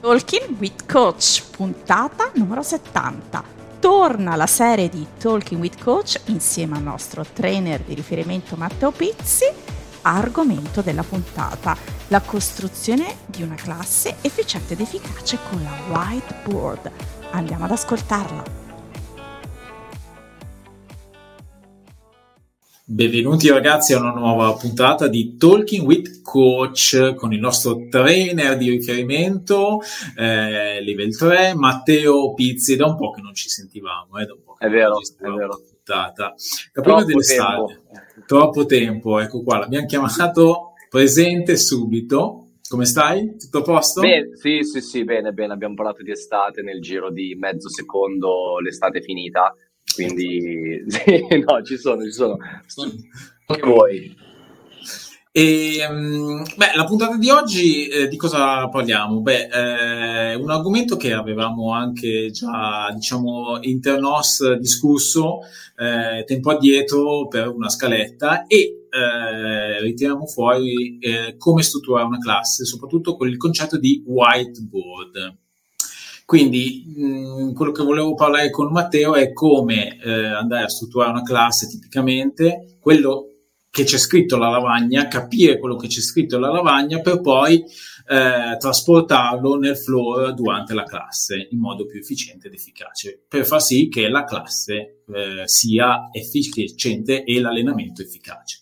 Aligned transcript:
Talking 0.00 0.56
with 0.58 0.86
Coach, 0.90 1.42
puntata 1.50 2.30
numero 2.36 2.62
70. 2.62 3.44
Torna 3.80 4.34
la 4.34 4.46
serie 4.46 4.88
di 4.88 5.06
Talking 5.18 5.60
with 5.60 5.78
Coach 5.78 6.22
insieme 6.26 6.78
al 6.78 6.82
nostro 6.82 7.22
trainer 7.30 7.82
di 7.82 7.92
riferimento 7.92 8.56
Matteo 8.56 8.92
Pizzi. 8.92 9.44
Argomento 10.00 10.80
della 10.80 11.02
puntata, 11.02 11.76
la 12.08 12.22
costruzione 12.22 13.16
di 13.26 13.42
una 13.42 13.56
classe 13.56 14.16
efficiente 14.22 14.72
ed 14.72 14.80
efficace 14.80 15.38
con 15.50 15.62
la 15.62 15.76
whiteboard. 15.94 16.90
Andiamo 17.32 17.66
ad 17.66 17.72
ascoltarla. 17.72 18.69
Benvenuti 22.92 23.48
ragazzi 23.48 23.92
a 23.92 24.00
una 24.00 24.10
nuova 24.10 24.52
puntata 24.54 25.06
di 25.06 25.36
Talking 25.36 25.86
with 25.86 26.22
Coach 26.22 27.14
con 27.14 27.32
il 27.32 27.38
nostro 27.38 27.86
trainer 27.88 28.56
di 28.56 28.68
riferimento, 28.68 29.78
eh, 30.16 30.82
livello 30.82 31.12
3, 31.16 31.54
Matteo 31.54 32.34
Pizzi. 32.34 32.74
Da 32.74 32.86
un 32.86 32.96
po' 32.96 33.12
che 33.12 33.20
non 33.20 33.32
ci 33.32 33.48
sentivamo, 33.48 34.18
eh, 34.18 34.24
da 34.24 34.32
un 34.32 34.42
po' 34.42 34.54
che 34.54 34.66
è 34.66 34.70
vero, 34.70 34.98
è 34.98 35.28
vero. 35.28 35.62
Puntata. 35.68 36.34
La 36.72 36.82
prima 36.82 37.04
dell'estate, 37.04 37.82
troppo 38.26 38.66
tempo, 38.66 39.20
ecco 39.20 39.44
qua, 39.44 39.58
l'abbiamo 39.58 39.86
chiamato 39.86 40.72
presente 40.88 41.56
subito. 41.56 42.46
Come 42.68 42.86
stai? 42.86 43.36
Tutto 43.36 43.58
a 43.58 43.62
posto? 43.62 44.00
Bene, 44.00 44.34
sì, 44.34 44.64
sì, 44.64 44.80
sì, 44.80 45.04
bene, 45.04 45.30
bene. 45.30 45.52
Abbiamo 45.52 45.74
parlato 45.74 46.02
di 46.02 46.10
estate 46.10 46.62
nel 46.62 46.80
giro 46.80 47.12
di 47.12 47.36
mezzo 47.38 47.68
secondo, 47.68 48.58
l'estate 48.58 48.98
è 48.98 49.02
finita 49.02 49.54
quindi 49.94 50.84
sì, 50.88 51.26
no, 51.44 51.62
ci 51.62 51.76
sono, 51.76 52.04
ci 52.04 52.12
sono. 52.12 52.36
Che 53.46 53.60
vuoi? 53.62 54.28
E, 55.32 55.86
um, 55.88 56.42
beh, 56.56 56.72
la 56.74 56.84
puntata 56.84 57.16
di 57.16 57.30
oggi 57.30 57.86
eh, 57.86 58.08
di 58.08 58.16
cosa 58.16 58.68
parliamo? 58.68 59.20
Beh, 59.20 59.46
eh, 59.46 60.34
un 60.34 60.50
argomento 60.50 60.96
che 60.96 61.12
avevamo 61.12 61.72
anche 61.72 62.30
già, 62.32 62.90
diciamo, 62.92 63.58
internos 63.62 64.54
discusso 64.54 65.40
eh, 65.76 66.24
tempo 66.24 66.50
addietro 66.50 67.28
per 67.28 67.46
una 67.48 67.68
scaletta 67.68 68.46
e 68.46 68.86
eh, 68.90 69.80
ritiriamo 69.80 70.26
fuori 70.26 70.98
eh, 70.98 71.36
come 71.38 71.62
strutturare 71.62 72.06
una 72.06 72.18
classe, 72.18 72.64
soprattutto 72.64 73.16
con 73.16 73.28
il 73.28 73.36
concetto 73.36 73.78
di 73.78 74.02
whiteboard. 74.04 75.36
Quindi 76.30 76.84
mh, 76.86 77.54
quello 77.54 77.72
che 77.72 77.82
volevo 77.82 78.14
parlare 78.14 78.50
con 78.50 78.70
Matteo 78.70 79.16
è 79.16 79.32
come 79.32 79.98
eh, 80.00 80.26
andare 80.26 80.62
a 80.62 80.68
strutturare 80.68 81.10
una 81.10 81.24
classe 81.24 81.66
tipicamente, 81.66 82.76
quello 82.78 83.32
che 83.68 83.82
c'è 83.82 83.98
scritto 83.98 84.36
alla 84.36 84.48
lavagna, 84.48 85.08
capire 85.08 85.58
quello 85.58 85.74
che 85.74 85.88
c'è 85.88 86.00
scritto 86.00 86.36
alla 86.36 86.52
lavagna 86.52 87.00
per 87.00 87.20
poi 87.20 87.56
eh, 88.06 88.56
trasportarlo 88.56 89.58
nel 89.58 89.76
floor 89.76 90.32
durante 90.32 90.72
la 90.72 90.84
classe 90.84 91.48
in 91.50 91.58
modo 91.58 91.84
più 91.84 91.98
efficiente 91.98 92.46
ed 92.46 92.54
efficace, 92.54 93.20
per 93.28 93.44
far 93.44 93.60
sì 93.60 93.88
che 93.88 94.08
la 94.08 94.22
classe 94.22 95.02
eh, 95.12 95.48
sia 95.48 96.10
efficiente 96.12 97.24
e 97.24 97.40
l'allenamento 97.40 98.02
efficace. 98.02 98.60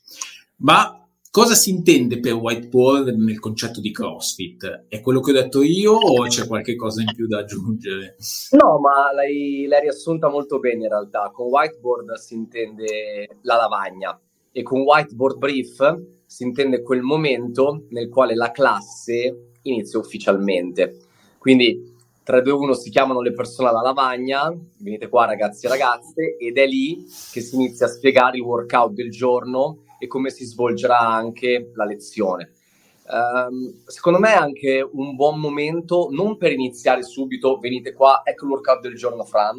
Ma 0.60 0.97
Cosa 1.38 1.54
si 1.54 1.70
intende 1.70 2.18
per 2.18 2.32
whiteboard 2.32 3.10
nel 3.10 3.38
concetto 3.38 3.80
di 3.80 3.92
CrossFit? 3.92 4.86
È 4.88 5.00
quello 5.00 5.20
che 5.20 5.30
ho 5.30 5.34
detto 5.34 5.62
io 5.62 5.92
o 5.92 6.26
c'è 6.26 6.48
qualche 6.48 6.74
cosa 6.74 7.00
in 7.00 7.12
più 7.14 7.28
da 7.28 7.38
aggiungere? 7.38 8.16
No, 8.60 8.80
ma 8.80 9.12
l'hai, 9.14 9.66
l'hai 9.68 9.82
riassunta 9.82 10.28
molto 10.28 10.58
bene 10.58 10.82
in 10.82 10.88
realtà. 10.88 11.30
Con 11.32 11.46
whiteboard 11.46 12.14
si 12.14 12.34
intende 12.34 13.38
la 13.42 13.54
lavagna 13.54 14.20
e 14.50 14.62
con 14.64 14.80
whiteboard 14.80 15.38
brief 15.38 16.02
si 16.26 16.42
intende 16.42 16.82
quel 16.82 17.02
momento 17.02 17.84
nel 17.90 18.08
quale 18.08 18.34
la 18.34 18.50
classe 18.50 19.52
inizia 19.62 20.00
ufficialmente. 20.00 20.96
Quindi 21.38 21.94
3, 22.24 22.42
2, 22.42 22.52
1 22.52 22.74
si 22.74 22.90
chiamano 22.90 23.20
le 23.20 23.32
persone 23.32 23.68
alla 23.68 23.80
lavagna, 23.80 24.52
venite 24.80 25.08
qua 25.08 25.26
ragazzi 25.26 25.66
e 25.66 25.68
ragazze, 25.68 26.36
ed 26.36 26.58
è 26.58 26.66
lì 26.66 27.06
che 27.30 27.40
si 27.40 27.54
inizia 27.54 27.86
a 27.86 27.90
spiegare 27.90 28.38
il 28.38 28.42
workout 28.42 28.90
del 28.90 29.12
giorno 29.12 29.84
e 29.98 30.06
come 30.06 30.30
si 30.30 30.44
svolgerà 30.44 30.98
anche 30.98 31.70
la 31.74 31.84
lezione. 31.84 32.52
Um, 33.10 33.82
secondo 33.86 34.18
me 34.18 34.32
è 34.32 34.36
anche 34.36 34.86
un 34.92 35.14
buon 35.14 35.40
momento, 35.40 36.08
non 36.10 36.36
per 36.36 36.52
iniziare 36.52 37.02
subito, 37.02 37.58
venite 37.58 37.94
qua, 37.94 38.20
ecco 38.22 38.44
il 38.44 38.50
workout 38.50 38.80
del 38.80 38.96
giorno 38.96 39.24
Fran, 39.24 39.58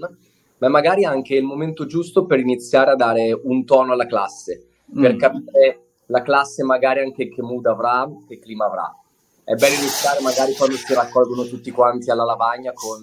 ma 0.60 0.68
magari 0.68 1.04
anche 1.04 1.36
il 1.36 1.44
momento 1.44 1.86
giusto 1.86 2.26
per 2.26 2.40
iniziare 2.40 2.92
a 2.92 2.96
dare 2.96 3.32
un 3.32 3.66
tono 3.66 3.94
alla 3.94 4.06
classe, 4.06 4.68
per 4.94 5.16
mm. 5.16 5.18
capire 5.18 5.80
la 6.08 6.22
classe 6.22 6.64
magari 6.64 7.00
anche 7.00 7.30
che 7.30 7.42
mood 7.42 7.66
avrà, 7.66 8.08
che 8.28 8.40
clima 8.40 8.66
avrà. 8.66 8.94
È 9.44 9.56
bello 9.56 9.76
iniziare 9.76 10.22
magari 10.22 10.54
quando 10.54 10.76
si 10.76 10.94
raccolgono 10.94 11.44
tutti 11.46 11.72
quanti 11.72 12.12
alla 12.12 12.26
lavagna 12.26 12.72
con 12.72 13.02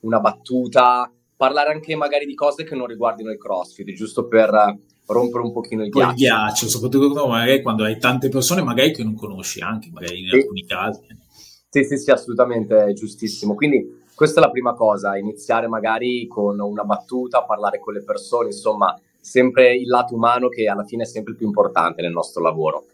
una 0.00 0.20
battuta, 0.20 1.10
parlare 1.36 1.72
anche 1.72 1.96
magari 1.96 2.24
di 2.24 2.34
cose 2.34 2.62
che 2.62 2.76
non 2.76 2.86
riguardino 2.86 3.32
il 3.32 3.38
CrossFit, 3.38 3.92
giusto 3.94 4.28
per 4.28 4.78
rompere 5.08 5.44
un 5.44 5.52
pochino 5.52 5.82
il 5.82 5.90
ghiaccio. 5.90 6.10
il 6.10 6.16
ghiaccio, 6.16 6.68
soprattutto 6.68 7.26
magari 7.26 7.62
quando 7.62 7.84
hai 7.84 7.98
tante 7.98 8.28
persone 8.28 8.62
magari 8.62 8.92
che 8.92 9.02
non 9.02 9.14
conosci 9.14 9.60
anche, 9.60 9.90
magari 9.92 10.20
in 10.20 10.28
sì. 10.28 10.36
alcuni 10.36 10.64
casi. 10.64 11.00
Sì, 11.70 11.84
sì, 11.84 11.96
sì, 11.98 12.10
assolutamente, 12.10 12.84
è 12.84 12.92
giustissimo. 12.92 13.54
Quindi 13.54 14.04
questa 14.14 14.40
è 14.40 14.44
la 14.44 14.50
prima 14.50 14.74
cosa, 14.74 15.16
iniziare 15.16 15.68
magari 15.68 16.26
con 16.26 16.58
una 16.58 16.84
battuta, 16.84 17.44
parlare 17.44 17.78
con 17.78 17.94
le 17.94 18.02
persone, 18.02 18.48
insomma, 18.48 18.98
sempre 19.20 19.74
il 19.74 19.86
lato 19.86 20.14
umano 20.14 20.48
che 20.48 20.66
alla 20.66 20.84
fine 20.84 21.02
è 21.02 21.06
sempre 21.06 21.32
il 21.32 21.38
più 21.38 21.46
importante 21.46 22.02
nel 22.02 22.12
nostro 22.12 22.42
lavoro. 22.42 22.86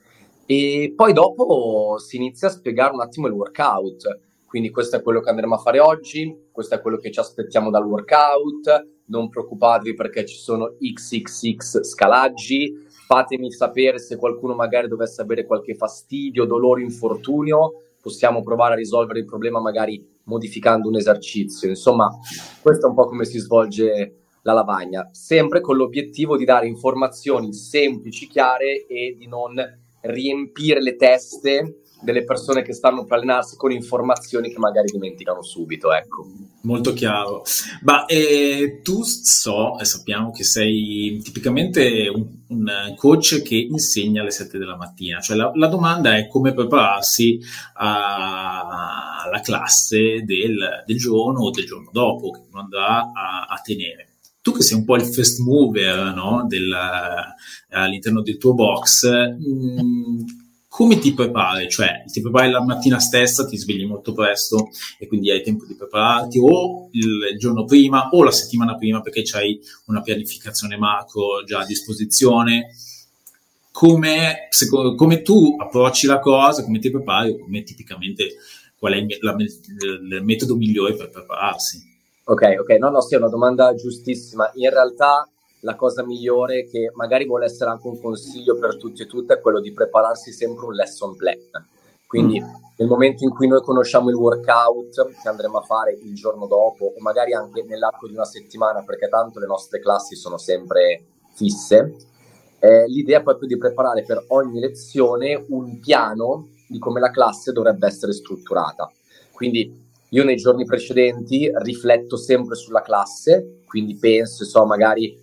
E 0.46 0.92
poi 0.94 1.12
dopo 1.12 1.96
si 1.98 2.16
inizia 2.16 2.48
a 2.48 2.50
spiegare 2.50 2.92
un 2.92 3.00
attimo 3.00 3.26
il 3.26 3.32
workout, 3.32 4.20
quindi 4.46 4.70
questo 4.70 4.96
è 4.96 5.02
quello 5.02 5.20
che 5.20 5.30
andremo 5.30 5.54
a 5.54 5.58
fare 5.58 5.80
oggi, 5.80 6.48
questo 6.52 6.74
è 6.74 6.80
quello 6.80 6.98
che 6.98 7.10
ci 7.10 7.18
aspettiamo 7.18 7.70
dal 7.70 7.86
workout, 7.86 8.86
non 9.06 9.28
preoccupatevi 9.28 9.94
perché 9.94 10.24
ci 10.24 10.36
sono 10.36 10.76
XXX 10.78 11.82
scalaggi, 11.82 12.86
fatemi 13.06 13.52
sapere 13.52 13.98
se 13.98 14.16
qualcuno 14.16 14.54
magari 14.54 14.88
dovesse 14.88 15.22
avere 15.22 15.44
qualche 15.44 15.74
fastidio, 15.74 16.44
dolore, 16.44 16.82
infortunio, 16.82 17.72
possiamo 18.00 18.42
provare 18.42 18.74
a 18.74 18.76
risolvere 18.76 19.20
il 19.20 19.24
problema 19.24 19.60
magari 19.60 20.02
modificando 20.24 20.88
un 20.88 20.96
esercizio. 20.96 21.68
Insomma, 21.68 22.08
questo 22.60 22.86
è 22.86 22.88
un 22.88 22.94
po' 22.94 23.06
come 23.06 23.24
si 23.24 23.38
svolge 23.38 24.16
la 24.42 24.52
lavagna, 24.52 25.08
sempre 25.12 25.60
con 25.60 25.76
l'obiettivo 25.76 26.36
di 26.36 26.44
dare 26.44 26.66
informazioni 26.66 27.54
semplici, 27.54 28.26
chiare 28.26 28.84
e 28.86 29.14
di 29.18 29.26
non 29.26 29.54
riempire 30.02 30.82
le 30.82 30.96
teste 30.96 31.78
delle 32.04 32.24
persone 32.24 32.62
che 32.62 32.72
stanno 32.72 33.04
per 33.04 33.18
allenarsi 33.18 33.56
con 33.56 33.72
informazioni 33.72 34.52
che 34.52 34.58
magari 34.58 34.90
dimenticano 34.92 35.42
subito, 35.42 35.92
ecco. 35.92 36.26
Molto 36.62 36.92
chiaro. 36.92 37.42
Ma 37.82 38.06
eh, 38.06 38.80
tu 38.82 39.02
so 39.02 39.78
e 39.78 39.84
sappiamo 39.84 40.30
che 40.30 40.44
sei 40.44 41.20
tipicamente 41.22 42.08
un, 42.08 42.26
un, 42.48 42.94
coach 42.96 43.42
che 43.42 43.56
insegna 43.56 44.20
alle 44.22 44.30
7 44.30 44.56
della 44.56 44.76
mattina, 44.76 45.20
cioè 45.20 45.36
la, 45.36 45.50
la 45.54 45.66
domanda 45.66 46.16
è 46.16 46.28
come 46.28 46.54
prepararsi 46.54 47.40
a, 47.74 49.22
alla 49.24 49.40
classe 49.40 50.22
del, 50.24 50.84
del, 50.86 50.96
giorno 50.96 51.40
o 51.40 51.50
del 51.50 51.66
giorno 51.66 51.90
dopo 51.92 52.30
che 52.30 52.40
uno 52.50 52.60
andrà 52.60 53.10
a, 53.12 53.46
a 53.48 53.60
tenere 53.62 54.08
tu 54.44 54.52
che 54.52 54.62
sei 54.62 54.76
un 54.76 54.84
po' 54.84 54.96
il 54.96 55.06
first 55.06 55.40
mover 55.40 56.12
no, 56.14 56.44
del, 56.46 56.70
all'interno 57.70 58.20
del 58.20 58.36
tuo 58.36 58.52
box, 58.52 59.08
mh, 59.08 59.80
mm, 59.80 60.20
come 60.74 60.98
ti 60.98 61.14
prepari? 61.14 61.70
Cioè, 61.70 62.02
ti 62.10 62.20
prepari 62.20 62.50
la 62.50 62.60
mattina 62.60 62.98
stessa, 62.98 63.46
ti 63.46 63.56
svegli 63.56 63.86
molto 63.86 64.12
presto 64.12 64.70
e 64.98 65.06
quindi 65.06 65.30
hai 65.30 65.40
tempo 65.40 65.66
di 65.66 65.76
prepararti 65.76 66.40
o 66.42 66.88
il 66.90 67.38
giorno 67.38 67.64
prima 67.64 68.08
o 68.10 68.24
la 68.24 68.32
settimana 68.32 68.74
prima 68.74 69.00
perché 69.00 69.22
hai 69.36 69.60
una 69.86 70.02
pianificazione 70.02 70.76
macro 70.76 71.44
già 71.44 71.60
a 71.60 71.64
disposizione. 71.64 72.74
Come, 73.70 74.48
secondo, 74.50 74.96
come 74.96 75.22
tu 75.22 75.54
approcci 75.56 76.08
la 76.08 76.18
cosa, 76.18 76.64
come 76.64 76.80
ti 76.80 76.90
prepari, 76.90 77.38
come 77.38 77.62
tipicamente 77.62 78.34
qual 78.76 78.94
è 78.94 78.96
il, 78.96 79.16
la, 79.20 79.36
il 79.38 80.22
metodo 80.24 80.56
migliore 80.56 80.94
per 80.94 81.08
prepararsi? 81.08 81.80
Ok, 82.24 82.56
ok, 82.58 82.70
no, 82.80 82.90
no, 82.90 83.00
sì, 83.00 83.14
è 83.14 83.18
una 83.18 83.28
domanda 83.28 83.72
giustissima. 83.76 84.50
In 84.54 84.70
realtà 84.70 85.28
la 85.64 85.74
cosa 85.76 86.04
migliore 86.04 86.66
che 86.66 86.90
magari 86.94 87.26
vuole 87.26 87.46
essere 87.46 87.70
anche 87.70 87.88
un 87.88 88.00
consiglio 88.00 88.56
per 88.58 88.76
tutti 88.76 89.02
e 89.02 89.06
tutte 89.06 89.34
è 89.34 89.40
quello 89.40 89.60
di 89.60 89.72
prepararsi 89.72 90.30
sempre 90.30 90.66
un 90.66 90.74
lesson 90.74 91.16
plan. 91.16 91.38
Quindi 92.06 92.40
mm. 92.40 92.44
nel 92.76 92.88
momento 92.88 93.24
in 93.24 93.30
cui 93.30 93.48
noi 93.48 93.62
conosciamo 93.62 94.10
il 94.10 94.14
workout 94.14 95.20
che 95.22 95.28
andremo 95.28 95.58
a 95.58 95.62
fare 95.62 95.92
il 95.92 96.14
giorno 96.14 96.46
dopo 96.46 96.92
o 96.96 97.00
magari 97.00 97.32
anche 97.32 97.64
nell'arco 97.64 98.06
di 98.06 98.14
una 98.14 98.26
settimana 98.26 98.84
perché 98.84 99.08
tanto 99.08 99.40
le 99.40 99.46
nostre 99.46 99.80
classi 99.80 100.14
sono 100.14 100.36
sempre 100.36 101.06
fisse, 101.34 101.96
eh, 102.60 102.86
l'idea 102.86 103.20
è 103.20 103.22
proprio 103.22 103.48
di 103.48 103.56
preparare 103.56 104.04
per 104.04 104.22
ogni 104.28 104.60
lezione 104.60 105.44
un 105.48 105.80
piano 105.80 106.50
di 106.68 106.78
come 106.78 107.00
la 107.00 107.10
classe 107.10 107.52
dovrebbe 107.52 107.86
essere 107.86 108.12
strutturata. 108.12 108.90
Quindi 109.32 109.82
io 110.10 110.24
nei 110.24 110.36
giorni 110.36 110.64
precedenti 110.64 111.50
rifletto 111.52 112.16
sempre 112.16 112.54
sulla 112.54 112.82
classe, 112.82 113.62
quindi 113.66 113.96
penso, 113.96 114.44
so, 114.44 114.64
magari 114.64 115.20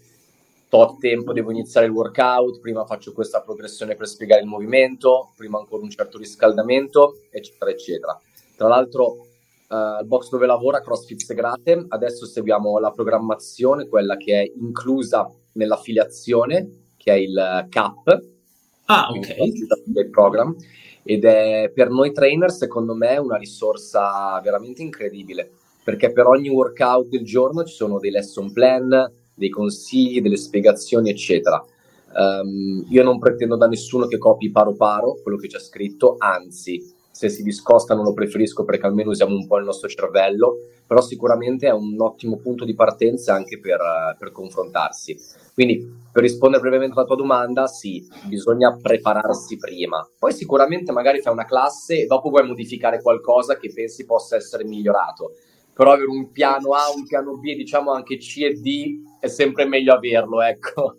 tot 0.71 0.99
tempo 0.99 1.33
devo 1.33 1.51
iniziare 1.51 1.85
il 1.85 1.91
workout, 1.91 2.61
prima 2.61 2.85
faccio 2.85 3.11
questa 3.11 3.41
progressione 3.41 3.97
per 3.97 4.07
spiegare 4.07 4.39
il 4.39 4.47
movimento, 4.47 5.33
prima 5.35 5.59
ancora 5.59 5.83
un 5.83 5.89
certo 5.89 6.17
riscaldamento, 6.17 7.17
eccetera, 7.29 7.71
eccetera. 7.71 8.21
Tra 8.55 8.69
l'altro 8.69 9.27
uh, 9.67 9.99
il 9.99 10.05
box 10.05 10.29
dove 10.29 10.45
lavora, 10.45 10.79
CrossFit 10.79 11.19
Segrate. 11.19 11.87
Adesso 11.89 12.25
seguiamo 12.25 12.79
la 12.79 12.91
programmazione, 12.91 13.89
quella 13.89 14.15
che 14.15 14.43
è 14.43 14.51
inclusa 14.61 15.29
nell'affiliazione, 15.53 16.85
che 16.95 17.11
è 17.11 17.17
il 17.17 17.67
CAP. 17.67 18.21
Ah, 18.85 19.09
ok. 19.09 19.35
Del 19.83 20.09
program. 20.09 20.55
Ed 21.03 21.25
è 21.25 21.69
per 21.73 21.89
noi 21.89 22.13
trainer, 22.13 22.49
secondo 22.49 22.95
me, 22.95 23.17
una 23.17 23.35
risorsa 23.35 24.39
veramente 24.41 24.81
incredibile, 24.81 25.51
perché 25.83 26.13
per 26.13 26.27
ogni 26.27 26.47
workout 26.47 27.09
del 27.09 27.25
giorno 27.25 27.65
ci 27.65 27.73
sono 27.73 27.99
dei 27.99 28.11
lesson 28.11 28.53
plan, 28.53 29.19
dei 29.41 29.49
consigli, 29.49 30.21
delle 30.21 30.37
spiegazioni, 30.37 31.09
eccetera. 31.09 31.61
Um, 32.13 32.85
io 32.89 33.03
non 33.03 33.19
pretendo 33.19 33.55
da 33.55 33.67
nessuno 33.67 34.05
che 34.05 34.17
copi 34.17 34.51
paro 34.51 34.73
paro 34.73 35.17
quello 35.21 35.37
che 35.37 35.47
c'è 35.47 35.59
scritto, 35.59 36.15
anzi, 36.19 36.93
se 37.09 37.29
si 37.29 37.41
discosta 37.41 37.93
non 37.93 38.03
lo 38.03 38.13
preferisco 38.13 38.63
perché 38.63 38.85
almeno 38.85 39.11
usiamo 39.11 39.35
un 39.35 39.47
po' 39.47 39.57
il 39.57 39.65
nostro 39.65 39.87
cervello, 39.87 40.57
però 40.85 41.01
sicuramente 41.01 41.67
è 41.67 41.71
un 41.71 41.95
ottimo 41.99 42.37
punto 42.37 42.65
di 42.65 42.73
partenza 42.73 43.33
anche 43.33 43.59
per, 43.59 43.79
per 44.17 44.31
confrontarsi. 44.31 45.17
Quindi, 45.53 45.99
per 46.11 46.23
rispondere 46.23 46.61
brevemente 46.61 46.97
alla 46.97 47.07
tua 47.07 47.15
domanda, 47.15 47.67
sì, 47.67 48.05
bisogna 48.25 48.77
prepararsi 48.81 49.57
prima. 49.57 50.05
Poi 50.19 50.33
sicuramente 50.33 50.91
magari 50.91 51.21
fai 51.21 51.33
una 51.33 51.45
classe 51.45 52.01
e 52.01 52.05
dopo 52.05 52.29
vuoi 52.29 52.45
modificare 52.45 53.01
qualcosa 53.01 53.57
che 53.57 53.71
pensi 53.73 54.05
possa 54.05 54.35
essere 54.35 54.65
migliorato. 54.65 55.31
Però 55.73 55.93
avere 55.93 56.09
un 56.09 56.31
piano 56.31 56.71
A, 56.73 56.91
un 56.93 57.05
piano 57.05 57.37
B, 57.37 57.55
diciamo 57.55 57.91
anche 57.91 58.17
C 58.17 58.41
e 58.41 58.53
D, 58.53 58.99
è 59.21 59.27
sempre 59.27 59.65
meglio 59.65 59.93
averlo, 59.93 60.41
ecco. 60.41 60.97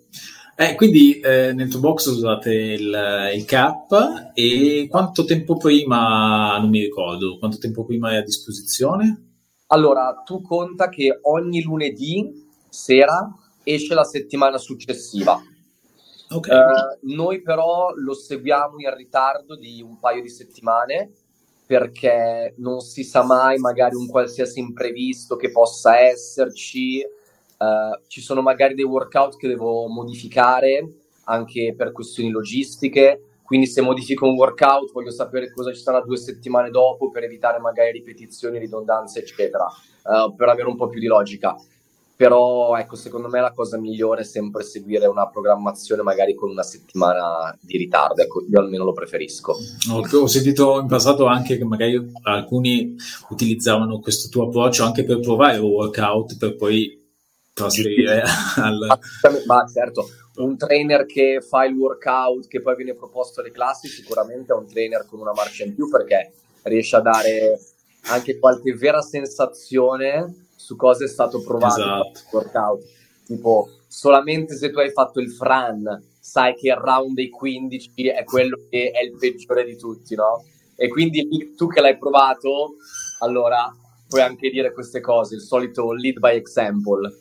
Eh, 0.54 0.76
quindi 0.76 1.18
eh, 1.18 1.52
nel 1.52 1.68
tuo 1.68 1.80
box 1.80 2.06
usate 2.06 2.52
il, 2.52 3.30
il 3.34 3.44
cap 3.44 4.30
e 4.32 4.86
quanto 4.88 5.24
tempo 5.24 5.56
prima, 5.56 6.56
non 6.58 6.70
mi 6.70 6.80
ricordo, 6.80 7.38
quanto 7.38 7.58
tempo 7.58 7.84
prima 7.84 8.12
è 8.12 8.16
a 8.16 8.22
disposizione? 8.22 9.30
Allora, 9.68 10.22
tu 10.24 10.40
conta 10.40 10.88
che 10.88 11.18
ogni 11.22 11.62
lunedì 11.62 12.46
sera 12.68 13.34
esce 13.64 13.94
la 13.94 14.04
settimana 14.04 14.58
successiva. 14.58 15.40
Okay. 16.28 16.56
Uh, 16.56 17.14
noi 17.14 17.42
però 17.42 17.92
lo 17.94 18.14
seguiamo 18.14 18.78
in 18.78 18.94
ritardo 18.94 19.56
di 19.56 19.82
un 19.82 19.98
paio 19.98 20.22
di 20.22 20.30
settimane 20.30 21.10
perché 21.66 22.54
non 22.58 22.80
si 22.80 23.02
sa 23.02 23.22
mai 23.22 23.58
magari 23.58 23.96
un 23.96 24.06
qualsiasi 24.06 24.60
imprevisto 24.60 25.36
che 25.36 25.50
possa 25.50 25.98
esserci 25.98 27.02
Uh, 27.62 27.96
ci 28.08 28.20
sono 28.20 28.42
magari 28.42 28.74
dei 28.74 28.84
workout 28.84 29.36
che 29.36 29.46
devo 29.46 29.86
modificare 29.86 30.94
anche 31.26 31.74
per 31.76 31.92
questioni 31.92 32.30
logistiche. 32.30 33.38
Quindi, 33.44 33.68
se 33.68 33.82
modifico 33.82 34.26
un 34.26 34.34
workout, 34.34 34.90
voglio 34.90 35.12
sapere 35.12 35.52
cosa 35.52 35.72
ci 35.72 35.80
sarà 35.80 36.00
due 36.00 36.16
settimane 36.16 36.70
dopo 36.70 37.10
per 37.10 37.22
evitare 37.22 37.60
magari 37.60 37.92
ripetizioni, 37.92 38.58
ridondanze, 38.58 39.20
eccetera, 39.20 39.64
uh, 39.64 40.34
per 40.34 40.48
avere 40.48 40.68
un 40.68 40.76
po' 40.76 40.88
più 40.88 40.98
di 40.98 41.06
logica. 41.06 41.54
Però, 42.16 42.76
ecco, 42.76 42.96
secondo 42.96 43.28
me 43.28 43.40
la 43.40 43.52
cosa 43.52 43.78
migliore 43.78 44.22
è 44.22 44.24
sempre 44.24 44.64
seguire 44.64 45.06
una 45.06 45.28
programmazione 45.28 46.02
magari 46.02 46.34
con 46.34 46.50
una 46.50 46.62
settimana 46.62 47.56
di 47.60 47.76
ritardo. 47.76 48.22
Ecco, 48.22 48.44
io 48.48 48.58
almeno 48.58 48.84
lo 48.84 48.92
preferisco. 48.92 49.56
Ho 49.92 50.26
sentito 50.26 50.80
in 50.80 50.86
passato 50.86 51.26
anche 51.26 51.58
che 51.58 51.64
magari 51.64 52.12
alcuni 52.22 52.96
utilizzavano 53.30 53.98
questo 54.00 54.28
tuo 54.28 54.46
approccio 54.46 54.84
anche 54.84 55.04
per 55.04 55.20
provare 55.20 55.58
un 55.58 55.70
workout 55.70 56.38
per 56.38 56.56
poi 56.56 57.00
trasferire 57.52 58.22
al... 58.56 58.98
Ma 59.46 59.66
certo, 59.72 60.08
un 60.36 60.56
trainer 60.56 61.04
che 61.06 61.40
fa 61.46 61.64
il 61.64 61.74
workout 61.74 62.46
che 62.48 62.60
poi 62.60 62.76
viene 62.76 62.94
proposto 62.94 63.40
alle 63.40 63.50
classi 63.50 63.88
sicuramente 63.88 64.52
è 64.52 64.56
un 64.56 64.66
trainer 64.66 65.06
con 65.06 65.20
una 65.20 65.32
marcia 65.32 65.64
in 65.64 65.74
più 65.74 65.88
perché 65.90 66.32
riesce 66.62 66.96
a 66.96 67.00
dare 67.00 67.58
anche 68.04 68.38
qualche 68.38 68.74
vera 68.74 69.00
sensazione 69.00 70.46
su 70.56 70.76
cosa 70.76 71.04
è 71.04 71.08
stato 71.08 71.42
provato 71.42 71.80
esatto. 71.80 72.08
il 72.08 72.24
workout. 72.30 72.82
Tipo, 73.26 73.68
solamente 73.86 74.56
se 74.56 74.70
tu 74.70 74.78
hai 74.78 74.90
fatto 74.90 75.20
il 75.20 75.30
Fran, 75.30 76.02
sai 76.18 76.54
che 76.54 76.68
il 76.68 76.76
round 76.76 77.14
dei 77.14 77.30
15 77.30 78.08
è 78.08 78.24
quello 78.24 78.58
che 78.70 78.90
è 78.90 79.02
il 79.02 79.16
peggiore 79.18 79.64
di 79.64 79.76
tutti, 79.76 80.14
no? 80.14 80.44
E 80.76 80.88
quindi 80.88 81.54
tu 81.56 81.66
che 81.66 81.80
l'hai 81.80 81.98
provato, 81.98 82.76
allora 83.20 83.74
puoi 84.08 84.22
anche 84.22 84.50
dire 84.50 84.72
queste 84.72 85.00
cose, 85.00 85.34
il 85.34 85.40
solito 85.40 85.92
lead 85.92 86.18
by 86.18 86.36
example. 86.36 87.12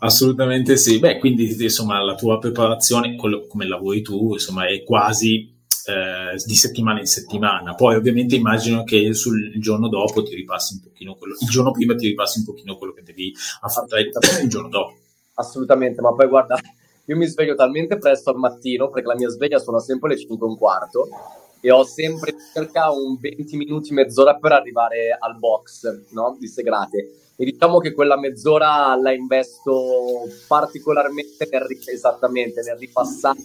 Assolutamente 0.00 0.76
sì. 0.76 0.98
Beh, 0.98 1.18
quindi 1.18 1.54
insomma 1.62 2.02
la 2.02 2.14
tua 2.14 2.38
preparazione, 2.38 3.16
quello, 3.16 3.46
come 3.46 3.66
lavori 3.66 4.02
tu, 4.02 4.32
insomma, 4.32 4.66
è 4.66 4.82
quasi 4.82 5.52
eh, 5.86 6.36
di 6.44 6.54
settimana 6.54 7.00
in 7.00 7.06
settimana. 7.06 7.74
Poi 7.74 7.96
ovviamente 7.96 8.36
immagino 8.36 8.84
che 8.84 9.14
sul 9.14 9.52
giorno 9.60 9.88
dopo 9.88 10.22
ti 10.22 10.34
ripassi 10.34 10.74
un 10.74 10.80
pochino 10.80 11.14
quello, 11.14 11.34
il 11.40 11.48
giorno 11.48 11.70
prima 11.70 11.94
ti 11.94 12.08
ripassi 12.08 12.38
un 12.38 12.44
pochino 12.44 12.76
quello 12.76 12.92
che 12.92 13.02
devi 13.02 13.32
affrontare 13.60 14.10
il 14.42 14.48
giorno 14.48 14.68
dopo. 14.68 14.94
Assolutamente, 15.34 16.00
ma 16.00 16.14
poi 16.14 16.28
guarda, 16.28 16.58
io 17.06 17.16
mi 17.16 17.26
sveglio 17.26 17.54
talmente 17.54 17.98
presto 17.98 18.30
al 18.30 18.36
mattino 18.36 18.90
perché 18.90 19.08
la 19.08 19.16
mia 19.16 19.28
sveglia 19.28 19.58
suona 19.58 19.80
sempre 19.80 20.10
alle 20.10 20.18
5 20.20 20.46
e 20.46 20.50
un 20.50 20.56
quarto 20.56 21.08
e 21.60 21.70
ho 21.70 21.84
sempre 21.84 22.34
circa 22.52 22.90
un 22.90 23.16
20 23.18 23.56
minuti, 23.56 23.92
mezz'ora 23.92 24.36
per 24.36 24.52
arrivare 24.52 25.16
al 25.18 25.38
box 25.38 26.10
no? 26.10 26.36
di 26.38 26.48
Segrate 26.48 27.21
e 27.36 27.44
diciamo 27.44 27.78
che 27.78 27.92
quella 27.92 28.18
mezz'ora 28.18 28.94
la 28.96 29.12
investo 29.12 30.28
particolarmente 30.46 31.48
nel, 31.50 31.66
esattamente, 31.86 32.62
nel 32.62 32.76
ripassare. 32.76 33.38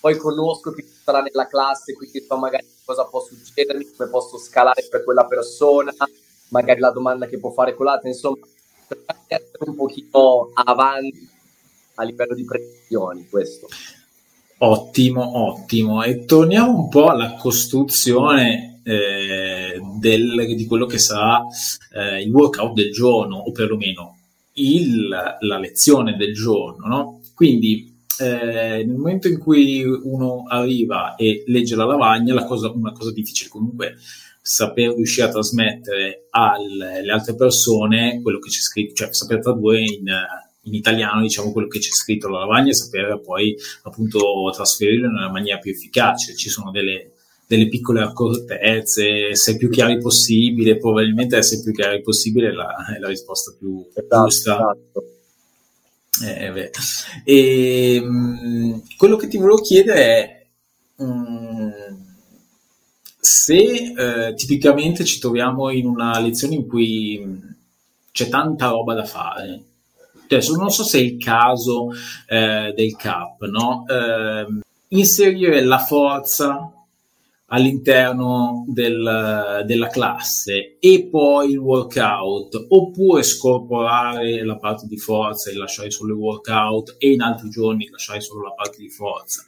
Poi 0.00 0.16
conosco 0.16 0.72
chi 0.72 0.84
sarà 1.04 1.20
nella 1.20 1.46
classe, 1.46 1.92
quindi 1.92 2.24
so 2.26 2.36
magari 2.36 2.66
cosa 2.84 3.04
può 3.04 3.22
succedermi, 3.22 3.90
come 3.96 4.08
posso 4.08 4.38
scalare 4.38 4.86
per 4.90 5.04
quella 5.04 5.26
persona, 5.26 5.92
magari 6.48 6.80
la 6.80 6.90
domanda 6.90 7.26
che 7.26 7.38
può 7.38 7.50
fare 7.50 7.74
quell'altra, 7.74 8.08
insomma, 8.08 8.46
cercare 8.88 9.18
di 9.26 9.34
essere 9.34 9.70
un 9.70 9.76
pochino 9.76 10.50
avanti 10.54 11.28
a 11.94 12.02
livello 12.02 12.34
di 12.34 12.44
previsioni, 12.44 13.28
questo. 13.28 13.68
Ottimo, 14.58 15.38
ottimo. 15.46 16.02
E 16.02 16.24
torniamo 16.24 16.76
un 16.76 16.88
po' 16.88 17.08
alla 17.08 17.34
costruzione 17.34 18.69
eh, 18.82 19.80
del, 19.98 20.54
di 20.56 20.66
quello 20.66 20.86
che 20.86 20.98
sarà 20.98 21.42
eh, 21.94 22.22
il 22.22 22.30
workout 22.30 22.74
del 22.74 22.90
giorno, 22.90 23.36
o 23.36 23.52
perlomeno 23.52 24.18
il, 24.54 25.08
la 25.08 25.58
lezione 25.58 26.16
del 26.16 26.34
giorno. 26.34 26.86
No? 26.86 27.20
Quindi 27.34 27.90
eh, 28.18 28.84
nel 28.84 28.96
momento 28.96 29.28
in 29.28 29.38
cui 29.38 29.82
uno 29.82 30.44
arriva 30.46 31.14
e 31.14 31.44
legge 31.46 31.74
la 31.74 31.86
lavagna, 31.86 32.34
la 32.34 32.44
cosa, 32.44 32.70
una 32.70 32.92
cosa 32.92 33.12
difficile 33.12 33.48
comunque 33.48 33.96
saper 34.42 34.94
riuscire 34.94 35.26
a 35.26 35.30
trasmettere 35.30 36.26
alle 36.30 37.10
altre 37.10 37.34
persone 37.34 38.20
quello 38.22 38.38
che 38.38 38.48
c'è 38.48 38.60
scritto, 38.60 38.94
cioè 38.94 39.14
saper 39.14 39.40
tradurre 39.40 39.80
in, 39.80 40.06
in 40.62 40.74
italiano 40.74 41.20
diciamo 41.22 41.52
quello 41.52 41.68
che 41.68 41.78
c'è 41.78 41.90
scritto 41.90 42.26
alla 42.26 42.40
lavagna 42.40 42.70
e 42.70 42.74
saper 42.74 43.20
poi 43.24 43.54
appunto 43.84 44.50
trasferirlo 44.52 45.06
in 45.06 45.12
una 45.12 45.30
maniera 45.30 45.58
più 45.58 45.70
efficace. 45.70 46.34
Ci 46.36 46.48
sono 46.48 46.70
delle, 46.70 47.12
delle 47.50 47.66
piccole 47.66 48.00
accortezze, 48.00 49.30
essere 49.30 49.56
più 49.56 49.68
chiari 49.70 49.98
possibile, 49.98 50.76
probabilmente 50.76 51.36
essere 51.36 51.62
più 51.62 51.72
chiari 51.72 52.00
possibile 52.00 52.50
è 52.50 52.52
la, 52.52 52.94
è 52.94 53.00
la 53.00 53.08
risposta 53.08 53.52
più 53.58 53.84
esatto, 53.92 54.22
giusta. 54.22 54.54
Esatto. 54.54 55.04
Eh, 56.22 56.70
e, 57.24 58.00
mh, 58.00 58.82
quello 58.96 59.16
che 59.16 59.26
ti 59.26 59.36
volevo 59.36 59.56
chiedere 59.56 60.46
è 60.96 61.02
mh, 61.02 61.70
se 63.18 63.56
eh, 63.56 64.34
tipicamente 64.34 65.02
ci 65.02 65.18
troviamo 65.18 65.70
in 65.70 65.86
una 65.86 66.20
lezione 66.20 66.54
in 66.54 66.68
cui 66.68 67.36
c'è 68.12 68.28
tanta 68.28 68.68
roba 68.68 68.94
da 68.94 69.04
fare. 69.04 69.60
Adesso 70.22 70.54
non 70.54 70.70
so 70.70 70.84
se 70.84 70.98
è 70.98 71.02
il 71.02 71.16
caso 71.16 71.88
eh, 72.28 72.72
del 72.76 72.94
CAP, 72.94 73.44
no? 73.46 73.84
Eh, 73.88 74.46
inserire 74.90 75.64
la 75.64 75.78
forza 75.78 76.74
all'interno 77.52 78.64
del, 78.68 79.62
della 79.66 79.88
classe 79.88 80.76
e 80.78 81.08
poi 81.10 81.50
il 81.50 81.58
workout 81.58 82.66
oppure 82.68 83.22
scorporare 83.22 84.44
la 84.44 84.56
parte 84.56 84.86
di 84.86 84.96
forza 84.96 85.50
e 85.50 85.56
lasciare 85.56 85.90
solo 85.90 86.12
il 86.12 86.18
workout 86.18 86.96
e 86.98 87.12
in 87.12 87.22
altri 87.22 87.48
giorni 87.48 87.88
lasciare 87.88 88.20
solo 88.20 88.44
la 88.44 88.52
parte 88.52 88.78
di 88.78 88.88
forza. 88.88 89.44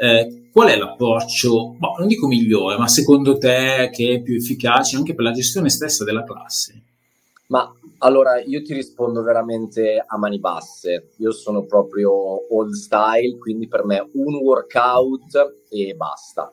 Eh, 0.00 0.48
qual 0.52 0.68
è 0.68 0.76
l'approccio, 0.76 1.74
boh, 1.76 1.94
non 1.98 2.06
dico 2.06 2.26
migliore, 2.26 2.76
ma 2.76 2.88
secondo 2.88 3.36
te 3.38 3.90
che 3.92 4.14
è 4.14 4.20
più 4.20 4.36
efficace 4.36 4.96
anche 4.96 5.14
per 5.14 5.24
la 5.24 5.32
gestione 5.32 5.70
stessa 5.70 6.04
della 6.04 6.24
classe? 6.24 6.82
Ma 7.48 7.72
allora 7.98 8.40
io 8.40 8.62
ti 8.62 8.74
rispondo 8.74 9.22
veramente 9.22 10.04
a 10.04 10.18
mani 10.18 10.38
basse. 10.38 11.10
Io 11.16 11.32
sono 11.32 11.64
proprio 11.64 12.12
old 12.54 12.74
style, 12.74 13.38
quindi 13.38 13.66
per 13.66 13.84
me 13.84 14.06
un 14.12 14.34
workout 14.34 15.64
e 15.68 15.94
basta 15.94 16.52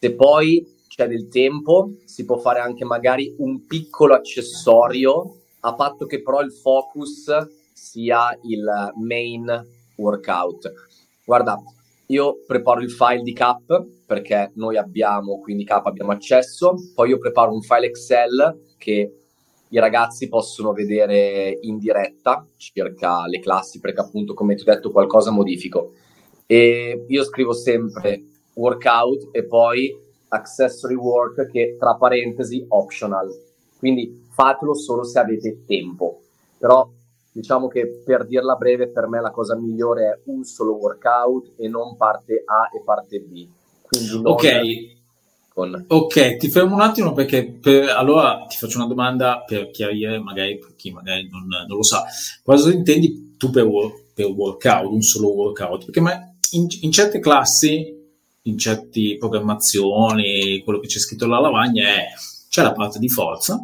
se 0.00 0.14
poi 0.14 0.66
c'è 0.88 1.06
del 1.06 1.28
tempo, 1.28 1.96
si 2.06 2.24
può 2.24 2.38
fare 2.38 2.60
anche 2.60 2.86
magari 2.86 3.34
un 3.36 3.66
piccolo 3.66 4.14
accessorio, 4.14 5.40
a 5.60 5.74
patto 5.74 6.06
che 6.06 6.22
però 6.22 6.40
il 6.40 6.52
focus 6.52 7.30
sia 7.74 8.34
il 8.44 8.64
main 8.96 9.62
workout. 9.96 10.72
Guarda, 11.22 11.62
io 12.06 12.38
preparo 12.46 12.80
il 12.80 12.90
file 12.90 13.20
di 13.20 13.34
cap 13.34 13.86
perché 14.06 14.52
noi 14.54 14.78
abbiamo, 14.78 15.38
quindi 15.38 15.64
cap 15.64 15.84
abbiamo 15.84 16.12
accesso, 16.12 16.76
poi 16.94 17.10
io 17.10 17.18
preparo 17.18 17.52
un 17.52 17.60
file 17.60 17.88
Excel 17.88 18.68
che 18.78 19.14
i 19.68 19.78
ragazzi 19.78 20.28
possono 20.30 20.72
vedere 20.72 21.58
in 21.60 21.76
diretta 21.76 22.46
circa 22.56 23.26
le 23.26 23.38
classi 23.38 23.80
perché 23.80 24.00
appunto 24.00 24.32
come 24.32 24.54
ti 24.54 24.62
ho 24.62 24.72
detto 24.72 24.90
qualcosa 24.90 25.30
modifico 25.30 25.92
e 26.46 27.04
io 27.06 27.22
scrivo 27.22 27.52
sempre 27.52 28.24
workout 28.60 29.28
e 29.32 29.44
poi 29.44 29.96
accessory 30.28 30.94
work 30.94 31.50
che 31.50 31.76
tra 31.78 31.94
parentesi 31.96 32.64
optional 32.68 33.28
quindi 33.78 34.26
fatelo 34.30 34.74
solo 34.74 35.02
se 35.04 35.18
avete 35.18 35.64
tempo 35.66 36.20
però 36.58 36.88
diciamo 37.32 37.68
che 37.68 38.02
per 38.04 38.26
dirla 38.26 38.54
breve 38.54 38.88
per 38.88 39.08
me 39.08 39.20
la 39.20 39.30
cosa 39.30 39.56
migliore 39.56 40.04
è 40.04 40.18
un 40.26 40.44
solo 40.44 40.74
workout 40.74 41.52
e 41.56 41.68
non 41.68 41.96
parte 41.96 42.42
A 42.44 42.70
e 42.76 42.82
parte 42.84 43.20
B 43.20 43.48
quindi 43.82 44.20
ok 44.22 44.98
con... 45.52 45.84
Ok, 45.88 46.36
ti 46.36 46.48
fermo 46.48 46.74
un 46.74 46.80
attimo 46.80 47.12
perché 47.12 47.58
per, 47.60 47.88
allora 47.90 48.46
ti 48.48 48.56
faccio 48.56 48.78
una 48.78 48.86
domanda 48.86 49.42
per 49.44 49.70
chiarire, 49.70 50.18
magari 50.18 50.58
per 50.58 50.74
chi 50.76 50.90
magari 50.90 51.28
non, 51.28 51.46
non 51.46 51.76
lo 51.76 51.82
sa. 51.82 52.04
Cosa 52.42 52.72
intendi 52.72 53.34
tu 53.36 53.50
per, 53.50 53.68
per, 54.14 54.26
workout, 54.26 54.90
un 54.90 55.02
solo 55.02 55.34
workout? 55.34 55.84
Perché 55.84 56.00
in, 56.52 56.66
in 56.80 56.92
certe 56.92 57.18
classi, 57.18 57.99
in 58.42 58.58
certe 58.58 59.16
programmazioni, 59.18 60.62
quello 60.62 60.80
che 60.80 60.86
c'è 60.86 60.98
scritto 60.98 61.24
alla 61.24 61.40
lavagna 61.40 61.86
è 61.86 62.06
c'è 62.48 62.62
la 62.62 62.72
parte 62.72 62.98
di 62.98 63.08
forza, 63.08 63.58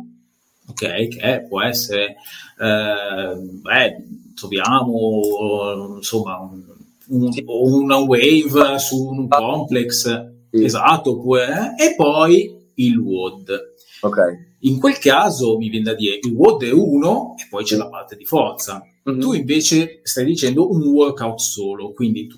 ok, 0.68 1.08
che 1.08 1.46
può 1.48 1.62
essere, 1.62 2.16
eh, 2.58 3.34
beh, 3.36 3.96
troviamo 4.34 5.94
insomma 5.96 6.38
un, 6.38 6.62
un, 7.08 7.30
una 7.46 7.96
wave 7.96 8.78
su 8.78 9.06
un 9.06 9.28
complex 9.28 10.34
sì. 10.56 10.64
Esatto, 10.64 11.10
oppure, 11.12 11.74
e 11.76 11.94
poi 11.94 12.56
il 12.74 12.98
WOD. 12.98 13.74
Ok. 14.00 14.18
In 14.60 14.78
quel 14.78 14.98
caso 14.98 15.56
mi 15.58 15.68
viene 15.68 15.84
da 15.84 15.94
dire 15.94 16.18
il 16.22 16.32
WOD 16.32 16.64
è 16.64 16.72
uno 16.72 17.34
e 17.36 17.46
poi 17.48 17.64
c'è 17.64 17.76
la 17.76 17.88
parte 17.88 18.16
di 18.16 18.24
forza. 18.24 18.82
Mm-hmm. 19.08 19.20
Tu 19.20 19.32
invece 19.34 20.00
stai 20.02 20.24
dicendo 20.24 20.70
un 20.70 20.82
workout 20.86 21.38
solo, 21.38 21.92
quindi 21.92 22.26
tu. 22.26 22.36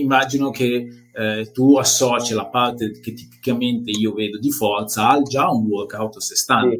Immagino 0.00 0.50
che 0.50 0.86
eh, 1.12 1.50
tu 1.52 1.76
associ 1.76 2.34
la 2.34 2.46
parte 2.46 2.90
che 3.00 3.12
tipicamente 3.12 3.90
io 3.90 4.12
vedo 4.12 4.38
di 4.38 4.50
forza 4.50 5.08
al 5.08 5.22
già 5.22 5.48
un 5.50 5.66
workout 5.66 6.16
a 6.16 6.20
sé 6.20 6.36
stante. 6.36 6.78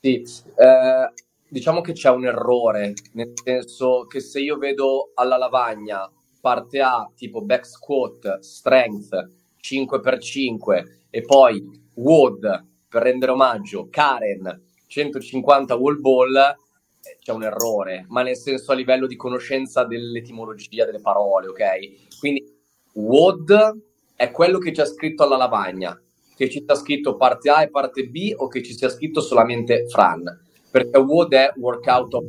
Sì, 0.00 0.22
sì. 0.24 0.42
Eh, 0.56 1.12
diciamo 1.48 1.80
che 1.80 1.92
c'è 1.92 2.10
un 2.10 2.24
errore, 2.24 2.94
nel 3.12 3.32
senso 3.34 4.06
che 4.06 4.20
se 4.20 4.40
io 4.40 4.56
vedo 4.58 5.10
alla 5.14 5.36
lavagna 5.36 6.10
parte 6.40 6.80
A 6.80 7.10
tipo 7.14 7.42
back 7.42 7.66
squat, 7.66 8.40
strength, 8.40 9.30
5x5 9.60 10.84
e 11.10 11.22
poi 11.22 11.62
Wood 11.94 12.66
per 12.88 13.02
rendere 13.02 13.32
omaggio, 13.32 13.88
Karen 13.90 14.60
150 14.86 15.74
wall 15.76 16.00
ball, 16.00 16.36
eh, 16.36 17.16
c'è 17.22 17.32
un 17.32 17.44
errore, 17.44 18.04
ma 18.08 18.22
nel 18.22 18.36
senso 18.36 18.72
a 18.72 18.74
livello 18.74 19.06
di 19.06 19.16
conoscenza 19.16 19.84
dell'etimologia 19.84 20.84
delle 20.84 21.00
parole, 21.00 21.48
ok? 21.48 21.60
Quindi 22.22 22.44
Wood 22.92 23.82
è 24.14 24.30
quello 24.30 24.58
che 24.58 24.70
c'è 24.70 24.86
scritto 24.86 25.24
alla 25.24 25.36
lavagna, 25.36 26.00
che 26.36 26.48
ci 26.48 26.62
sia 26.64 26.76
scritto 26.76 27.16
parte 27.16 27.50
A 27.50 27.62
e 27.62 27.68
parte 27.68 28.06
B 28.06 28.32
o 28.36 28.46
che 28.46 28.62
ci 28.62 28.74
sia 28.74 28.88
scritto 28.88 29.20
solamente 29.20 29.88
Fran, 29.88 30.22
perché 30.70 31.00
Wood 31.00 31.32
è 31.32 31.52
workout 31.56 32.14
of 32.14 32.24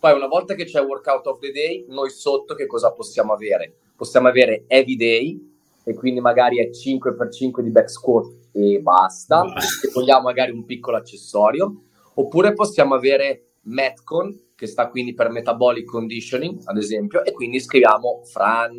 poi 0.00 0.14
una 0.14 0.26
volta 0.26 0.54
che 0.54 0.64
c'è 0.64 0.82
workout 0.82 1.28
of 1.28 1.38
the 1.38 1.52
day, 1.52 1.84
noi 1.90 2.10
sotto 2.10 2.56
che 2.56 2.66
cosa 2.66 2.90
possiamo 2.90 3.32
avere? 3.32 3.72
Possiamo 3.94 4.26
avere 4.26 4.64
heavy 4.66 4.96
day, 4.96 5.40
e 5.84 5.94
quindi 5.94 6.18
magari 6.18 6.58
è 6.58 6.70
5x5 6.70 7.60
di 7.60 7.70
back 7.70 7.88
squat 7.88 8.32
e 8.50 8.80
basta, 8.80 9.44
se 9.60 9.92
vogliamo 9.94 10.22
magari 10.22 10.50
un 10.50 10.64
piccolo 10.64 10.96
accessorio, 10.96 11.84
oppure 12.14 12.52
possiamo 12.52 12.96
avere 12.96 13.50
Metcon, 13.60 14.36
che 14.62 14.68
sta 14.68 14.88
quindi 14.88 15.12
per 15.12 15.28
Metabolic 15.28 15.84
Conditioning, 15.84 16.60
ad 16.66 16.76
esempio, 16.76 17.24
e 17.24 17.32
quindi 17.32 17.58
scriviamo 17.58 18.22
Fran, 18.24 18.78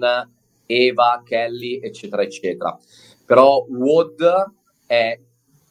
Eva, 0.65 1.21
Kelly, 1.25 1.81
eccetera, 1.83 2.21
eccetera. 2.21 2.79
Però 3.25 3.65
WOD 3.67 4.51
è 4.87 5.19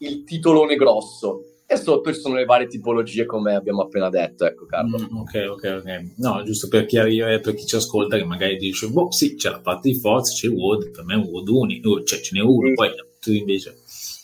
il 0.01 0.25
titolone 0.25 0.77
grosso, 0.77 1.45
e 1.67 1.77
sotto 1.79 2.13
ci 2.13 2.21
sono 2.21 2.35
le 2.35 2.45
varie 2.45 2.67
tipologie 2.67 3.25
come 3.25 3.55
abbiamo 3.55 3.81
appena 3.81 4.11
detto, 4.11 4.45
ecco 4.45 4.67
Carlo. 4.67 4.99
Mm, 4.99 5.17
ok, 5.17 5.47
ok, 5.49 5.81
ok. 5.81 6.13
No, 6.19 6.43
giusto 6.43 6.69
per 6.69 6.85
chiarire 6.85 7.41
per 7.41 7.55
chi 7.55 7.65
ci 7.65 7.77
ascolta 7.77 8.19
che 8.19 8.25
magari 8.25 8.59
dice, 8.59 8.89
boh 8.89 9.11
sì, 9.11 9.37
c'è 9.37 9.49
la 9.49 9.61
parte 9.61 9.89
di 9.89 9.99
forza, 9.99 10.35
c'è 10.35 10.49
WOD, 10.49 10.91
per 10.91 11.05
me 11.07 11.15
è 11.15 11.17
un 11.17 11.25
WOD 11.31 11.49
unico, 11.49 12.03
cioè 12.03 12.21
ce 12.21 12.37
n'è 12.37 12.43
uno, 12.43 12.69
sì. 12.69 12.75
poi 12.75 12.91
tu 13.19 13.31
invece... 13.31 13.79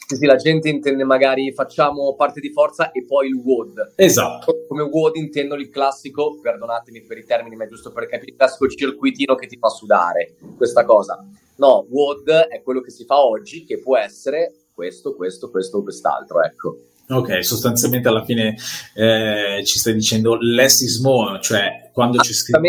Sì, 0.09 0.17
sì, 0.17 0.25
la 0.25 0.37
gente 0.37 0.71
intende 0.71 1.05
magari 1.05 1.53
facciamo 1.53 2.15
parte 2.15 2.41
di 2.41 2.51
forza 2.51 2.93
e 2.93 3.05
poi 3.05 3.29
il 3.29 3.35
WOD. 3.35 3.93
Esatto. 3.95 4.65
Come 4.67 4.85
WOD 4.85 5.17
intendo 5.17 5.55
il 5.55 5.69
classico, 5.69 6.39
perdonatemi 6.41 7.03
per 7.03 7.19
i 7.19 7.27
termini, 7.27 7.57
ma 7.57 7.65
è 7.65 7.69
giusto 7.69 7.93
per 7.93 8.07
capire, 8.09 8.31
il 8.31 8.37
classico 8.39 8.67
circuitino 8.69 9.35
che 9.35 9.47
ti 9.47 9.59
fa 9.59 9.69
sudare, 9.69 10.37
questa 10.57 10.87
cosa. 10.87 11.23
No, 11.57 11.87
WOD 11.91 12.31
è 12.49 12.63
quello 12.63 12.81
che 12.81 12.91
si 12.91 13.05
fa 13.05 13.23
oggi, 13.23 13.65
che 13.65 13.81
può 13.81 13.99
essere 13.99 14.69
questo, 14.73 15.15
questo, 15.15 15.51
questo 15.51 15.77
o 15.77 15.83
quest'altro, 15.83 16.43
ecco. 16.43 16.79
Ok, 17.11 17.45
sostanzialmente 17.45 18.09
alla 18.09 18.25
fine 18.25 18.57
eh, 18.95 19.63
ci 19.67 19.79
stai 19.79 19.93
dicendo 19.93 20.39
less 20.41 20.81
is 20.81 21.01
more, 21.01 21.39
cioè 21.43 21.91
quando 21.93 22.17
c'è 22.17 22.33
scritto... 22.33 22.61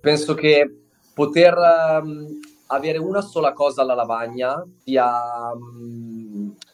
penso 0.00 0.32
che 0.32 0.84
poter 1.12 1.54
um, 2.02 2.26
avere 2.68 2.96
una 2.96 3.20
sola 3.20 3.52
cosa 3.52 3.82
alla 3.82 3.94
lavagna 3.94 4.64
sia 4.82 5.52
um, 5.52 6.07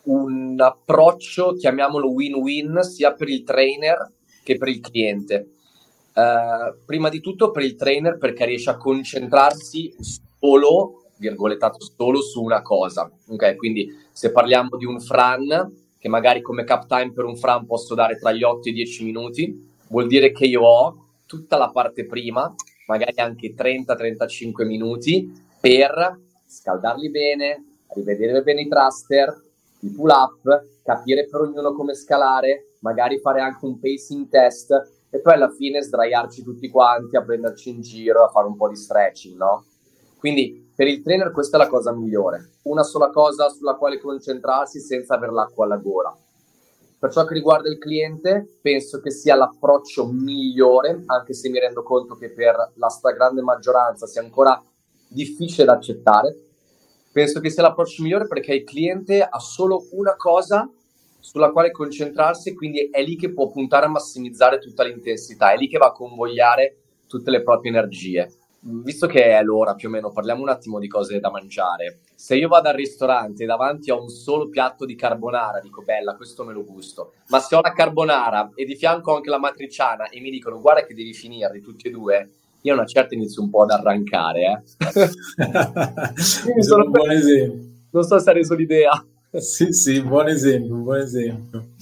un 0.04 0.60
approccio, 0.60 1.54
chiamiamolo 1.54 2.10
win-win, 2.10 2.82
sia 2.82 3.12
per 3.14 3.28
il 3.28 3.42
trainer 3.42 4.10
che 4.42 4.56
per 4.56 4.68
il 4.68 4.80
cliente. 4.80 5.48
Uh, 6.14 6.76
prima 6.84 7.08
di 7.08 7.20
tutto 7.20 7.50
per 7.50 7.64
il 7.64 7.74
trainer 7.74 8.18
perché 8.18 8.44
riesce 8.44 8.70
a 8.70 8.76
concentrarsi 8.76 9.94
solo, 9.98 11.06
virgolettato 11.16 11.78
solo, 11.80 12.20
su 12.20 12.42
una 12.42 12.62
cosa. 12.62 13.10
Ok, 13.28 13.56
quindi 13.56 13.88
se 14.12 14.30
parliamo 14.30 14.76
di 14.76 14.84
un 14.84 15.00
Fran 15.00 15.82
che 15.98 16.08
magari 16.08 16.42
come 16.42 16.64
cap 16.64 16.86
time 16.86 17.12
per 17.12 17.24
un 17.24 17.34
Fran 17.34 17.64
posso 17.64 17.94
dare 17.94 18.18
tra 18.18 18.30
gli 18.30 18.42
8 18.42 18.68
e 18.68 18.70
i 18.72 18.74
10 18.74 19.04
minuti, 19.04 19.72
vuol 19.88 20.06
dire 20.06 20.32
che 20.32 20.44
io 20.44 20.60
ho 20.60 21.06
tutta 21.24 21.56
la 21.56 21.70
parte 21.70 22.04
prima, 22.04 22.54
magari 22.86 23.18
anche 23.20 23.54
30-35 23.54 24.66
minuti, 24.66 25.32
per 25.58 26.20
scaldarli 26.46 27.10
bene, 27.10 27.64
rivedere 27.94 28.42
bene 28.42 28.60
i 28.60 28.68
thruster, 28.68 29.34
i 29.84 29.92
pull 29.92 30.10
up, 30.10 30.66
capire 30.82 31.26
per 31.28 31.42
ognuno 31.42 31.74
come 31.74 31.94
scalare, 31.94 32.72
magari 32.80 33.20
fare 33.20 33.40
anche 33.40 33.64
un 33.64 33.78
pacing 33.78 34.28
test 34.28 34.70
e 35.10 35.20
poi 35.20 35.34
alla 35.34 35.50
fine 35.50 35.82
sdraiarci 35.82 36.42
tutti 36.42 36.68
quanti 36.68 37.16
a 37.16 37.22
prenderci 37.22 37.70
in 37.70 37.80
giro, 37.80 38.24
a 38.24 38.30
fare 38.30 38.46
un 38.46 38.56
po' 38.56 38.68
di 38.68 38.76
stretching, 38.76 39.36
no? 39.36 39.64
Quindi 40.18 40.72
per 40.74 40.88
il 40.88 41.02
trainer 41.02 41.30
questa 41.30 41.56
è 41.56 41.60
la 41.60 41.68
cosa 41.68 41.92
migliore, 41.92 42.54
una 42.62 42.82
sola 42.82 43.10
cosa 43.10 43.48
sulla 43.48 43.74
quale 43.74 44.00
concentrarsi 44.00 44.80
senza 44.80 45.14
aver 45.14 45.30
l'acqua 45.30 45.66
alla 45.66 45.76
gola. 45.76 46.16
Per 46.98 47.12
ciò 47.12 47.26
che 47.26 47.34
riguarda 47.34 47.68
il 47.68 47.78
cliente, 47.78 48.58
penso 48.62 49.00
che 49.00 49.10
sia 49.10 49.34
l'approccio 49.34 50.06
migliore, 50.06 51.02
anche 51.06 51.34
se 51.34 51.50
mi 51.50 51.58
rendo 51.58 51.82
conto 51.82 52.14
che 52.14 52.32
per 52.32 52.72
la 52.76 52.88
stragrande 52.88 53.42
maggioranza 53.42 54.06
sia 54.06 54.22
ancora 54.22 54.60
difficile 55.08 55.66
da 55.66 55.74
accettare. 55.74 56.53
Penso 57.14 57.38
che 57.38 57.49
sia 57.49 57.62
l'approccio 57.62 58.02
migliore 58.02 58.26
perché 58.26 58.54
il 58.54 58.64
cliente 58.64 59.23
ha 59.23 59.38
solo 59.38 59.87
una 59.92 60.16
cosa 60.16 60.68
sulla 61.21 61.52
quale 61.52 61.71
concentrarsi 61.71 62.54
quindi 62.54 62.88
è 62.90 63.04
lì 63.04 63.14
che 63.14 63.33
può 63.33 63.49
puntare 63.50 63.87
a 63.87 63.88
massimizzare 63.88 64.59
tutta 64.59 64.83
l'intensità, 64.83 65.52
è 65.52 65.56
lì 65.56 65.68
che 65.68 65.78
va 65.78 65.87
a 65.87 65.92
convogliare 65.92 66.76
tutte 67.06 67.30
le 67.30 67.44
proprie 67.44 67.71
energie 67.71 68.28
visto 68.66 69.06
che 69.06 69.37
è 69.38 69.42
l'ora 69.44 69.75
più 69.75 69.88
o 69.88 69.90
meno, 69.92 70.11
parliamo 70.11 70.42
un 70.42 70.49
attimo 70.49 70.80
di 70.80 70.88
cose 70.88 71.21
da 71.21 71.30
mangiare. 71.30 72.00
Se 72.16 72.35
io 72.35 72.49
vado 72.49 72.68
al 72.68 72.75
ristorante 72.75 73.44
e 73.44 73.47
davanti 73.47 73.92
ho 73.92 74.00
un 74.00 74.09
solo 74.09 74.49
piatto 74.49 74.85
di 74.85 74.97
carbonara, 74.97 75.61
dico 75.61 75.83
bella, 75.83 76.16
questo 76.16 76.42
me 76.42 76.52
lo 76.52 76.64
gusto. 76.64 77.12
Ma 77.28 77.38
se 77.38 77.54
ho 77.54 77.61
la 77.61 77.73
carbonara 77.73 78.50
e 78.56 78.64
di 78.64 78.75
fianco 78.75 79.14
anche 79.14 79.30
la 79.30 79.38
matriciana 79.38 80.09
e 80.09 80.21
mi 80.21 80.30
dicono 80.30 80.61
guarda 80.61 80.85
che 80.85 80.94
devi 80.94 81.12
finirli 81.12 81.61
tutti 81.61 81.87
e 81.88 81.90
due, 81.90 82.30
io 82.64 82.73
a 82.73 82.76
una 82.76 82.87
certa 82.87 83.14
inizio 83.14 83.42
un 83.42 83.50
po' 83.50 83.62
ad 83.62 83.71
arrancare. 83.71 84.64
Eh. 84.78 85.12
sono 86.62 86.85
un 86.85 86.90
buon 86.90 87.11
esempio. 87.11 87.73
Non 87.90 88.02
so 88.04 88.18
se 88.18 88.30
ha 88.30 88.33
reso 88.33 88.54
l'idea. 88.54 89.06
Sì, 89.37 89.73
sì, 89.73 90.00
buon 90.00 90.28
esempio, 90.28 90.76
buon 90.76 91.00
esempio. 91.00 91.73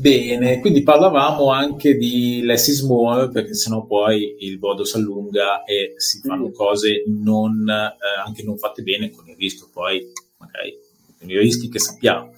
Bene, 0.00 0.60
quindi 0.60 0.82
parlavamo 0.82 1.50
anche 1.50 1.96
di 1.96 2.42
less 2.42 2.66
is 2.66 2.82
more, 2.82 3.30
perché 3.30 3.54
sennò 3.54 3.86
poi 3.86 4.36
il 4.40 4.58
bodo 4.58 4.84
si 4.84 4.96
allunga 4.96 5.64
e 5.64 5.94
si 5.96 6.20
fanno 6.20 6.50
cose 6.50 7.04
non, 7.06 7.66
eh, 7.66 8.26
anche 8.26 8.42
non 8.42 8.58
fatte 8.58 8.82
bene, 8.82 9.10
con 9.10 9.26
il 9.28 9.36
rischio 9.36 9.68
poi, 9.72 10.12
magari, 10.36 10.76
con 11.18 11.30
i 11.30 11.38
rischi 11.38 11.70
che 11.70 11.78
sappiamo. 11.78 12.32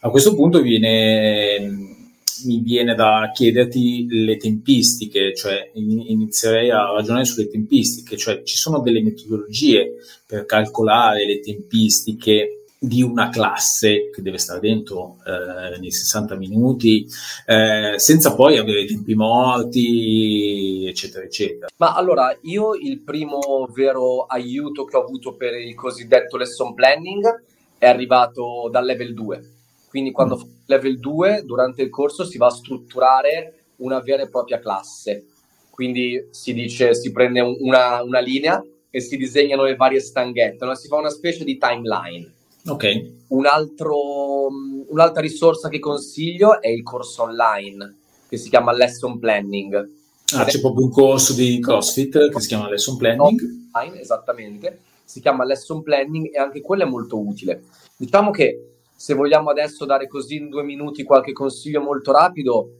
A 0.00 0.10
questo 0.10 0.34
punto 0.34 0.60
viene, 0.60 1.95
mi 2.44 2.60
viene 2.60 2.94
da 2.94 3.30
chiederti 3.32 4.06
le 4.08 4.36
tempistiche, 4.36 5.34
cioè 5.34 5.70
inizierei 5.74 6.70
a 6.70 6.92
ragionare 6.92 7.24
sulle 7.24 7.48
tempistiche, 7.48 8.16
cioè 8.16 8.42
ci 8.42 8.56
sono 8.56 8.80
delle 8.80 9.02
metodologie 9.02 9.94
per 10.26 10.44
calcolare 10.44 11.26
le 11.26 11.40
tempistiche 11.40 12.56
di 12.78 13.02
una 13.02 13.30
classe 13.30 14.10
che 14.10 14.22
deve 14.22 14.38
stare 14.38 14.60
dentro 14.60 15.16
eh, 15.24 15.78
nei 15.78 15.90
60 15.90 16.34
minuti, 16.36 17.06
eh, 17.46 17.94
senza 17.96 18.34
poi 18.34 18.58
avere 18.58 18.84
tempi 18.84 19.14
morti, 19.14 20.86
eccetera, 20.86 21.24
eccetera. 21.24 21.68
Ma 21.78 21.94
allora, 21.94 22.36
io 22.42 22.74
il 22.74 23.00
primo 23.00 23.68
vero 23.72 24.26
aiuto 24.26 24.84
che 24.84 24.96
ho 24.96 25.02
avuto 25.02 25.34
per 25.34 25.54
il 25.54 25.74
cosiddetto 25.74 26.36
lesson 26.36 26.74
planning 26.74 27.42
è 27.78 27.86
arrivato 27.86 28.68
dal 28.70 28.84
level 28.84 29.14
2. 29.14 29.50
Quindi 29.96 30.12
quando 30.12 30.36
mm. 30.36 30.38
fa 30.38 30.46
level 30.66 30.98
2, 31.00 31.42
durante 31.46 31.80
il 31.80 31.88
corso 31.88 32.26
si 32.26 32.36
va 32.36 32.48
a 32.48 32.50
strutturare 32.50 33.54
una 33.76 33.98
vera 34.00 34.24
e 34.24 34.28
propria 34.28 34.58
classe. 34.58 35.24
Quindi 35.70 36.28
si 36.32 36.52
dice, 36.52 36.94
si 36.94 37.12
prende 37.12 37.40
una, 37.40 38.02
una 38.02 38.20
linea 38.20 38.62
e 38.90 39.00
si 39.00 39.16
disegnano 39.16 39.62
le 39.62 39.74
varie 39.74 40.00
stanghette, 40.00 40.66
no? 40.66 40.74
si 40.74 40.86
fa 40.86 40.96
una 40.96 41.08
specie 41.08 41.44
di 41.44 41.56
timeline 41.56 42.30
Ok. 42.66 43.12
Un 43.28 43.46
altro, 43.46 44.48
un'altra 44.88 45.22
risorsa 45.22 45.70
che 45.70 45.78
consiglio 45.78 46.60
è 46.60 46.68
il 46.68 46.82
corso 46.82 47.22
online 47.22 47.96
che 48.28 48.36
si 48.36 48.50
chiama 48.50 48.72
Lesson 48.72 49.18
Planning. 49.18 49.90
Ah, 50.34 50.44
c'è 50.44 50.60
proprio 50.60 50.84
un 50.84 50.90
corso 50.90 51.32
di 51.32 51.58
CrossFit 51.58 52.28
che 52.28 52.40
si 52.40 52.48
chiama 52.48 52.68
Lesson 52.68 52.98
Planning. 52.98 53.68
Online, 53.72 53.98
esattamente, 53.98 54.80
si 55.04 55.20
chiama 55.22 55.44
Lesson 55.46 55.82
Planning 55.82 56.34
e 56.34 56.38
anche 56.38 56.60
quello 56.60 56.82
è 56.82 56.86
molto 56.86 57.18
utile. 57.18 57.62
Diciamo 57.96 58.30
che 58.30 58.75
se 58.96 59.14
vogliamo 59.14 59.50
adesso 59.50 59.84
dare 59.84 60.08
così 60.08 60.36
in 60.36 60.48
due 60.48 60.62
minuti 60.62 61.04
qualche 61.04 61.32
consiglio 61.32 61.82
molto 61.82 62.10
rapido, 62.10 62.70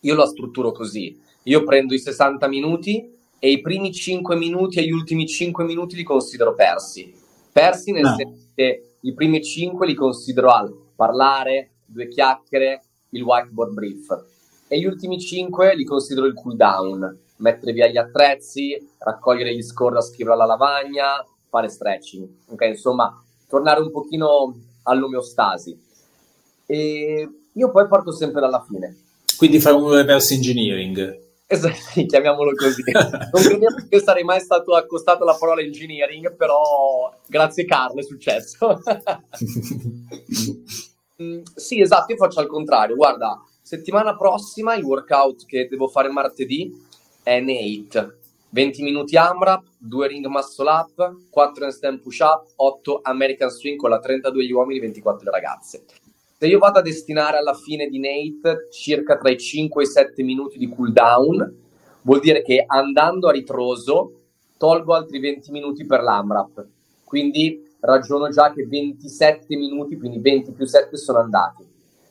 io 0.00 0.14
lo 0.14 0.26
strutturo 0.26 0.72
così. 0.72 1.18
Io 1.44 1.62
prendo 1.62 1.94
i 1.94 1.98
60 1.98 2.46
minuti 2.48 3.14
e 3.38 3.50
i 3.50 3.60
primi 3.60 3.92
5 3.92 4.36
minuti 4.36 4.80
e 4.80 4.84
gli 4.84 4.90
ultimi 4.90 5.26
5 5.26 5.64
minuti 5.64 5.94
li 5.96 6.02
considero 6.02 6.54
persi. 6.54 7.14
Persi 7.52 7.92
nel 7.92 8.02
no. 8.02 8.14
Senso 8.16 8.46
che 8.54 8.96
i 9.00 9.14
primi 9.14 9.42
cinque 9.42 9.86
li 9.86 9.94
considero 9.94 10.50
al 10.50 10.74
parlare, 10.94 11.70
due 11.86 12.08
chiacchiere, 12.08 12.82
il 13.10 13.22
whiteboard 13.22 13.72
brief. 13.72 14.24
E 14.68 14.78
gli 14.78 14.84
ultimi 14.84 15.18
cinque 15.20 15.74
li 15.76 15.84
considero 15.84 16.26
il 16.26 16.34
cool 16.34 16.56
down, 16.56 17.18
mettere 17.36 17.72
via 17.72 17.86
gli 17.86 17.96
attrezzi, 17.96 18.76
raccogliere 18.98 19.54
gli 19.54 19.62
score 19.62 19.94
da 19.94 20.00
scrivere 20.00 20.34
alla 20.34 20.44
lavagna, 20.44 21.24
fare 21.48 21.68
stretching. 21.68 22.28
Ok, 22.48 22.62
insomma, 22.62 23.22
tornare 23.48 23.80
un 23.80 23.90
pochino 23.90 24.54
all'omeostasi. 24.86 25.78
E 26.66 27.28
io 27.52 27.70
poi 27.70 27.86
parto 27.86 28.12
sempre 28.12 28.40
dalla 28.40 28.64
fine. 28.66 28.96
Quindi 29.36 29.60
fai 29.60 29.74
un 29.74 29.92
reverse 29.92 30.34
engineering. 30.34 31.24
Esatto, 31.46 31.74
chiamiamolo 32.06 32.52
così. 32.54 32.82
Non 32.90 33.42
credevo 33.42 33.86
che 33.88 34.00
sarei 34.00 34.24
mai 34.24 34.40
stato 34.40 34.74
accostato 34.74 35.22
alla 35.22 35.36
parola 35.38 35.60
engineering, 35.60 36.34
però 36.34 37.12
grazie 37.26 37.64
Carlo 37.64 38.00
è 38.00 38.04
successo. 38.04 38.80
Mm, 41.22 41.40
sì, 41.54 41.80
esatto, 41.80 42.12
io 42.12 42.18
faccio 42.18 42.40
al 42.40 42.46
contrario. 42.46 42.94
Guarda, 42.94 43.42
settimana 43.62 44.18
prossima 44.18 44.74
il 44.74 44.84
workout 44.84 45.46
che 45.46 45.66
devo 45.66 45.88
fare 45.88 46.10
martedì 46.10 46.70
è 47.22 47.40
Nate. 47.40 48.18
20 48.50 48.82
minuti 48.82 49.16
AMRAP, 49.16 49.64
2 49.78 50.08
ring 50.08 50.26
muscle 50.26 50.68
up, 50.68 51.16
4 51.30 51.64
handstand 51.64 52.00
push 52.00 52.20
up, 52.20 52.46
8 52.56 53.00
American 53.02 53.50
swing 53.50 53.76
con 53.76 53.90
la 53.90 53.98
32 53.98 54.44
gli 54.44 54.52
uomini, 54.52 54.78
24 54.80 55.24
le 55.24 55.30
ragazze. 55.30 55.84
Se 56.38 56.46
io 56.46 56.58
vado 56.58 56.78
a 56.78 56.82
destinare 56.82 57.38
alla 57.38 57.54
fine 57.54 57.88
di 57.88 57.98
Nate 57.98 58.68
circa 58.70 59.16
tra 59.16 59.30
i 59.30 59.38
5 59.38 59.82
e 59.82 59.86
i 59.86 59.88
7 59.88 60.22
minuti 60.22 60.58
di 60.58 60.68
cooldown, 60.68 61.64
vuol 62.02 62.20
dire 62.20 62.42
che 62.42 62.64
andando 62.66 63.28
a 63.28 63.32
ritroso 63.32 64.12
tolgo 64.58 64.94
altri 64.94 65.18
20 65.18 65.50
minuti 65.50 65.84
per 65.86 66.02
l'AMRAP. 66.02 66.66
Quindi 67.04 67.66
ragiono 67.80 68.28
già 68.28 68.52
che 68.52 68.66
27 68.66 69.56
minuti, 69.56 69.96
quindi 69.96 70.18
20 70.18 70.52
più 70.52 70.66
7 70.66 70.96
sono 70.96 71.18
andati. 71.18 71.64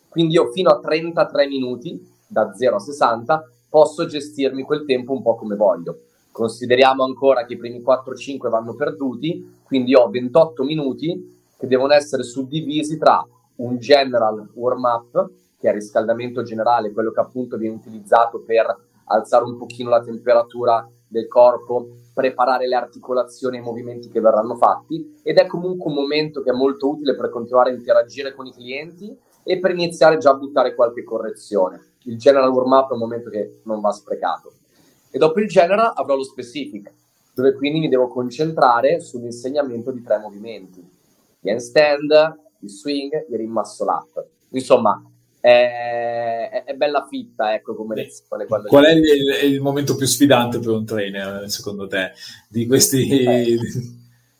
Quindi 0.10 0.36
io 0.36 0.51
fino 0.51 0.70
a 0.70 0.80
33 0.80 1.48
minuti, 1.48 2.13
da 2.27 2.54
0 2.54 2.75
a 2.75 2.80
60, 2.80 3.50
posso 3.70 4.06
gestirmi 4.06 4.63
quel 4.63 4.86
tempo 4.86 5.12
un 5.12 5.22
po' 5.22 5.36
come 5.36 5.55
voglio. 5.55 6.00
Consideriamo 6.35 7.05
ancora 7.05 7.45
che 7.45 7.53
i 7.53 7.57
primi 7.57 7.81
4-5 7.81 8.50
vanno 8.50 8.75
perduti, 8.75 9.61
quindi 9.63 9.95
ho 9.95 10.09
28 10.09 10.65
minuti 10.65 11.33
che 11.57 11.65
devono 11.65 11.93
essere 11.93 12.24
suddivisi 12.24 12.98
tra 12.98 13.25
un 13.55 13.77
general 13.77 14.50
warm-up, 14.53 15.29
che 15.57 15.67
è 15.67 15.69
il 15.69 15.75
riscaldamento 15.75 16.43
generale, 16.43 16.91
quello 16.91 17.11
che 17.11 17.21
appunto 17.21 17.55
viene 17.55 17.75
utilizzato 17.75 18.43
per 18.45 18.65
alzare 19.05 19.45
un 19.45 19.55
pochino 19.55 19.89
la 19.89 20.01
temperatura 20.01 20.85
del 21.07 21.29
corpo, 21.29 21.91
preparare 22.13 22.67
le 22.67 22.75
articolazioni 22.75 23.55
e 23.55 23.59
i 23.61 23.63
movimenti 23.63 24.09
che 24.09 24.19
verranno 24.19 24.55
fatti 24.55 25.21
ed 25.24 25.37
è 25.37 25.48
comunque 25.48 25.89
un 25.89 25.95
momento 25.95 26.41
che 26.41 26.50
è 26.50 26.53
molto 26.53 26.89
utile 26.89 27.15
per 27.15 27.29
continuare 27.29 27.69
a 27.69 27.75
interagire 27.75 28.35
con 28.35 28.45
i 28.45 28.51
clienti 28.51 29.17
e 29.41 29.59
per 29.61 29.71
iniziare 29.71 30.17
già 30.17 30.31
a 30.31 30.35
buttare 30.35 30.75
qualche 30.75 31.05
correzione. 31.05 31.93
Il 32.03 32.17
general 32.17 32.50
warm-up 32.50 32.89
è 32.89 32.93
un 32.93 33.00
momento 33.00 33.29
che 33.29 33.61
non 33.63 33.79
va 33.79 33.91
sprecato. 33.91 34.51
E 35.16 35.18
dopo 35.18 35.40
il 35.40 35.48
general 35.48 35.94
avrò 35.96 36.18
lo 36.18 36.25
specific, 36.25 36.92
dove 37.34 37.54
quindi 37.54 37.80
mi 37.80 37.88
devo 37.88 38.10
concentrare 38.10 39.00
sull'insegnamento 39.00 39.92
di 39.92 40.04
tre 40.04 40.18
movimenti. 40.18 40.86
Gli 41.40 41.50
handstand, 41.50 42.40
il 42.60 42.70
swing, 42.70 43.25
il 43.30 43.38
rimasso 43.38 43.86
up. 43.86 44.28
Insomma, 44.50 45.01
è, 45.40 46.64
è, 46.66 46.74
bella 46.74 47.08
fitta, 47.10 47.54
ecco, 47.54 47.75
come 47.75 47.96
lezione. 47.96 48.46
Qual 48.46 48.84
è 48.84 48.92
il, 48.92 49.54
il, 49.54 49.62
momento 49.62 49.96
più 49.96 50.06
sfidante 50.06 50.60
per 50.60 50.72
un 50.72 50.86
trainer, 50.86 51.50
secondo 51.50 51.88
te, 51.88 52.12
di 52.50 52.68
questi... 52.68 53.08
Eh, 53.08 53.58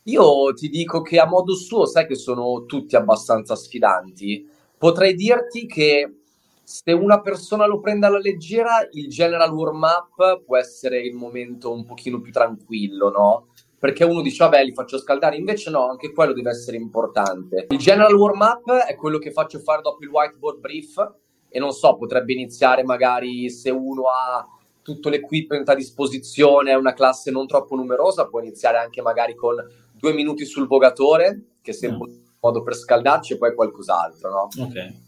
io 0.04 0.54
ti 0.56 0.68
dico 0.68 1.02
che 1.02 1.20
a 1.20 1.26
modo 1.26 1.56
suo, 1.56 1.86
sai 1.86 2.06
che 2.06 2.16
sono 2.16 2.66
tutti 2.66 2.98
abbastanza 2.98 3.56
sfidanti. 3.56 4.46
Potrei 4.78 5.16
dirti 5.16 5.68
che 5.68 6.25
se 6.65 6.91
una 6.91 7.21
persona 7.21 7.65
lo 7.67 7.80
prende 7.80 8.08
alla 8.08 8.19
leggera, 8.19 8.88
il 8.91 9.08
general 9.08 9.54
warm-up 9.54 10.43
può 10.43 10.58
essere 10.58 10.99
il 10.99 11.13
momento 11.13 11.71
un 11.71 11.86
pochino 11.86 12.19
più 12.19 12.32
tranquillo, 12.32 13.10
no? 13.10 13.47
perché 13.78 14.04
uno 14.04 14.21
dice 14.21 14.43
vabbè 14.43 14.63
li 14.63 14.73
faccio 14.73 14.97
scaldare, 14.97 15.36
invece 15.36 15.69
no, 15.69 15.88
anche 15.88 16.12
quello 16.12 16.34
deve 16.34 16.49
essere 16.49 16.75
importante. 16.75 17.67
Il 17.69 17.78
general 17.78 18.15
warm 18.15 18.41
up 18.41 18.71
è 18.71 18.95
quello 18.95 19.19
che 19.19 19.30
faccio 19.30 19.60
fare 19.60 19.84
dopo 19.84 20.04
il 20.04 20.10
whiteboard 20.10 20.60
brief 20.60 21.13
e 21.47 21.60
non 21.60 21.71
so, 21.71 21.95
potrebbe 21.95 22.34
iniziare 22.34 22.84
magari 22.84 23.47
se 23.51 23.69
uno 23.69 24.06
ha 24.08 24.43
tutto 24.82 25.10
l'equipment 25.10 25.69
a 25.69 25.75
disposizione, 25.75 26.71
è 26.71 26.75
una 26.75 26.93
classe 26.93 27.30
non 27.30 27.45
troppo 27.45 27.75
numerosa, 27.75 28.28
può 28.28 28.39
iniziare 28.39 28.80
anche 28.80 29.04
magari 29.04 29.36
con 29.36 29.56
due 29.93 30.13
minuti 30.13 30.45
sul 30.45 30.65
vogatore, 30.65 31.58
che 31.62 31.69
è 31.69 31.73
sempre 31.75 32.10
un 32.10 32.21
modo 32.39 32.63
per 32.63 32.75
scaldarci 32.75 33.34
e 33.34 33.38
poi 33.38 33.54
qualcos'altro, 33.54 34.30
no? 34.32 34.47
Ok. 34.63 35.05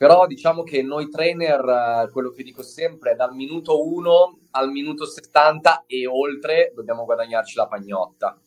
Però 0.00 0.26
diciamo 0.26 0.62
che 0.62 0.80
noi 0.80 1.10
trainer, 1.10 1.60
eh, 2.06 2.10
quello 2.10 2.30
che 2.30 2.42
dico 2.42 2.62
sempre, 2.62 3.14
dal 3.16 3.34
minuto 3.34 3.86
1 3.86 4.38
al 4.52 4.70
minuto 4.70 5.04
70 5.04 5.84
e 5.86 6.06
oltre 6.06 6.72
dobbiamo 6.74 7.04
guadagnarci 7.04 7.56
la 7.56 7.66
pagnotta. 7.66 8.40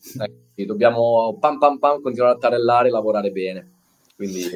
Eh, 0.56 0.66
dobbiamo 0.66 1.36
pam 1.38 1.58
pam 1.58 1.78
pam 1.78 2.00
continuare 2.02 2.34
a 2.34 2.38
tarellare 2.38 2.88
e 2.88 2.90
lavorare 2.90 3.30
bene. 3.30 3.70
Quindi 4.16 4.50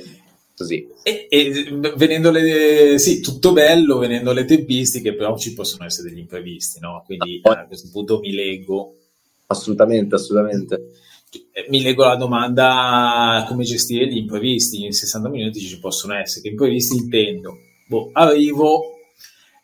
così. 0.57 0.89
E, 1.05 1.29
e 1.31 1.79
venendo 1.95 2.33
le, 2.33 2.99
sì, 2.99 3.21
tutto 3.21 3.53
bello, 3.53 3.99
venendo 3.99 4.33
le 4.33 4.45
tempistiche, 4.45 5.15
però 5.15 5.39
ci 5.39 5.55
possono 5.55 5.85
essere 5.85 6.09
degli 6.09 6.19
imprevisti, 6.19 6.81
no? 6.81 7.05
Quindi 7.07 7.39
ah, 7.45 7.61
a 7.61 7.67
questo 7.67 7.91
punto 7.93 8.19
mi 8.19 8.33
leggo. 8.33 8.97
Assolutamente, 9.47 10.17
assolutamente. 10.17 10.91
Eh, 11.31 11.67
mi 11.69 11.83
leggo 11.83 12.05
la 12.05 12.17
domanda 12.17 13.45
come 13.47 13.65
gestire 13.65 14.07
gli 14.07 14.17
imprevisti. 14.17 14.85
In 14.85 14.93
60 14.93 15.29
minuti 15.29 15.61
ci 15.61 15.79
possono 15.79 16.15
essere. 16.15 16.43
Che 16.43 16.49
imprevisti 16.49 16.97
intendo? 16.97 17.57
Boh, 17.87 18.11
arrivo 18.13 18.99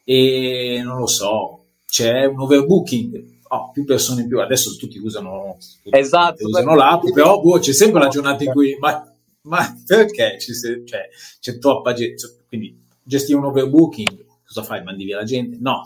e 0.04 0.82
non 0.84 0.98
lo 0.98 1.06
so, 1.06 1.64
c'è 1.86 2.26
un 2.26 2.40
overbooking. 2.40 3.32
Oh, 3.48 3.70
più 3.70 3.84
persone 3.84 4.22
in 4.22 4.28
più. 4.28 4.40
Adesso 4.40 4.76
tutti 4.76 4.98
usano, 4.98 5.56
tutti 5.82 5.96
esatto, 5.98 6.46
usano 6.46 6.74
l'app, 6.74 7.02
però 7.14 7.40
boh, 7.40 7.58
c'è 7.58 7.72
sempre 7.72 8.00
una 8.00 8.08
giornata 8.08 8.44
in 8.44 8.52
cui. 8.52 8.76
Ma, 8.78 9.10
ma 9.42 9.82
perché 9.86 10.36
c'è, 10.38 10.52
cioè, 10.84 11.08
c'è 11.40 11.58
troppa 11.58 11.92
gente? 11.92 12.44
Quindi 12.48 12.82
gestire 13.02 13.38
un 13.38 13.44
overbooking, 13.44 14.24
cosa 14.46 14.62
fai? 14.62 14.82
Mandi 14.82 15.04
via 15.04 15.16
la 15.16 15.24
gente? 15.24 15.56
No. 15.60 15.82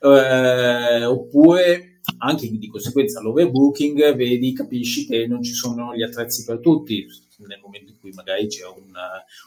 Eh, 0.00 1.04
oppure 1.04 1.93
anche 2.18 2.50
di 2.50 2.68
conseguenza 2.68 3.20
l'overbooking, 3.20 4.14
vedi, 4.14 4.52
capisci 4.52 5.06
che 5.06 5.26
non 5.26 5.42
ci 5.42 5.52
sono 5.52 5.94
gli 5.94 6.02
attrezzi 6.02 6.44
per 6.44 6.58
tutti, 6.58 7.06
nel 7.46 7.60
momento 7.62 7.90
in 7.90 7.98
cui 8.00 8.12
magari 8.12 8.46
c'è 8.46 8.66
un, 8.66 8.92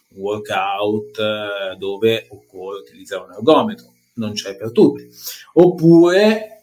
un 0.10 0.22
workout 0.22 1.20
eh, 1.20 1.78
dove 1.78 2.28
occorre 2.30 2.80
utilizzare 2.80 3.26
un 3.26 3.34
ergometro, 3.34 3.94
non 4.14 4.34
c'è 4.34 4.56
per 4.56 4.72
tutti. 4.72 5.08
Oppure 5.54 6.58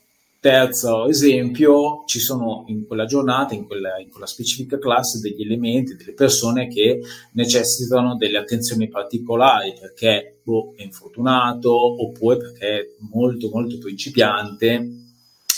Terzo 0.45 1.09
esempio, 1.09 2.03
ci 2.05 2.19
sono 2.19 2.65
in 2.67 2.87
quella 2.87 3.07
giornata, 3.07 3.55
in 3.55 3.65
quella, 3.65 3.99
in 3.99 4.11
quella, 4.11 4.27
specifica 4.27 4.79
classe, 4.79 5.19
degli 5.19 5.41
elementi, 5.41 5.97
delle 5.97 6.13
persone 6.13 6.69
che 6.69 7.01
necessitano 7.33 8.15
delle 8.17 8.37
attenzioni 8.37 8.89
particolari 8.89 9.73
perché 9.81 10.41
boh, 10.43 10.75
è 10.77 10.83
infortunato 10.83 11.73
oppure 11.73 12.37
perché 12.37 12.67
è 12.67 12.87
molto 13.11 13.49
molto 13.51 13.79
principiante 13.79 15.04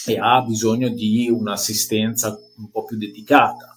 e 0.07 0.19
ha 0.19 0.41
bisogno 0.43 0.89
di 0.89 1.29
un'assistenza 1.31 2.39
un 2.57 2.71
po' 2.71 2.85
più 2.85 2.97
dedicata. 2.97 3.77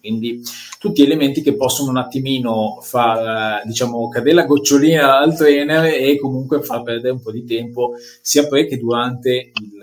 Quindi 0.00 0.42
tutti 0.78 1.02
elementi 1.02 1.42
che 1.42 1.54
possono 1.54 1.90
un 1.90 1.96
attimino 1.96 2.78
far 2.82 3.62
diciamo 3.66 4.08
cadere 4.08 4.36
la 4.36 4.44
gocciolina 4.44 5.18
al 5.18 5.36
trainer 5.36 5.84
e 5.86 6.18
comunque 6.18 6.62
far 6.62 6.82
perdere 6.82 7.12
un 7.12 7.20
po' 7.20 7.32
di 7.32 7.44
tempo 7.44 7.94
sia 8.22 8.46
pre 8.46 8.66
che 8.66 8.78
durante 8.78 9.52
il, 9.54 9.78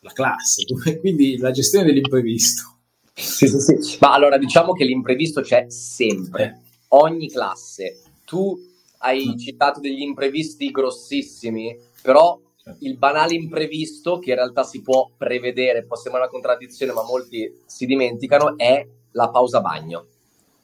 la 0.00 0.12
classe. 0.12 0.64
Quindi 1.00 1.38
la 1.38 1.50
gestione 1.50 1.86
dell'imprevisto. 1.86 2.72
Sì, 3.14 3.46
sì, 3.46 3.60
sì. 3.80 3.96
Ma 4.00 4.12
allora 4.12 4.36
diciamo 4.36 4.72
che 4.72 4.84
l'imprevisto 4.84 5.40
c'è 5.40 5.66
sempre, 5.68 6.44
eh. 6.44 6.70
ogni 6.88 7.30
classe. 7.30 8.00
Tu 8.24 8.58
hai 8.98 9.34
mm. 9.34 9.38
citato 9.38 9.80
degli 9.80 10.00
imprevisti 10.00 10.70
grossissimi, 10.70 11.76
però 12.02 12.38
il 12.80 12.96
banale 12.96 13.34
imprevisto, 13.34 14.18
che 14.18 14.30
in 14.30 14.36
realtà 14.36 14.62
si 14.62 14.80
può 14.80 15.10
prevedere, 15.16 15.84
può 15.84 15.96
sembrare 15.96 16.26
una 16.26 16.32
contraddizione, 16.32 16.92
ma 16.92 17.02
molti 17.02 17.62
si 17.66 17.86
dimenticano, 17.86 18.56
è 18.56 18.86
la 19.12 19.28
pausa 19.28 19.60
bagno. 19.60 20.06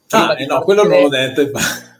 ah, 0.09 0.35
eh 0.37 0.45
no, 0.45 0.61
quello 0.61 0.83
non 0.83 1.01
l'ho 1.01 1.09
detto. 1.09 1.49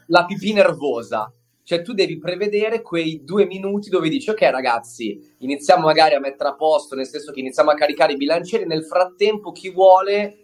La 0.06 0.24
pipì 0.24 0.52
nervosa. 0.52 1.32
Cioè 1.64 1.82
tu 1.82 1.92
devi 1.92 2.18
prevedere 2.18 2.82
quei 2.82 3.22
due 3.22 3.46
minuti 3.46 3.88
dove 3.88 4.08
dici 4.08 4.28
ok 4.28 4.40
ragazzi, 4.42 5.34
iniziamo 5.38 5.86
magari 5.86 6.16
a 6.16 6.20
mettere 6.20 6.50
a 6.50 6.54
posto, 6.54 6.96
nel 6.96 7.06
senso 7.06 7.30
che 7.30 7.38
iniziamo 7.38 7.70
a 7.70 7.74
caricare 7.74 8.14
i 8.14 8.16
bilancieri, 8.16 8.66
nel 8.66 8.84
frattempo 8.84 9.52
chi 9.52 9.70
vuole 9.70 10.38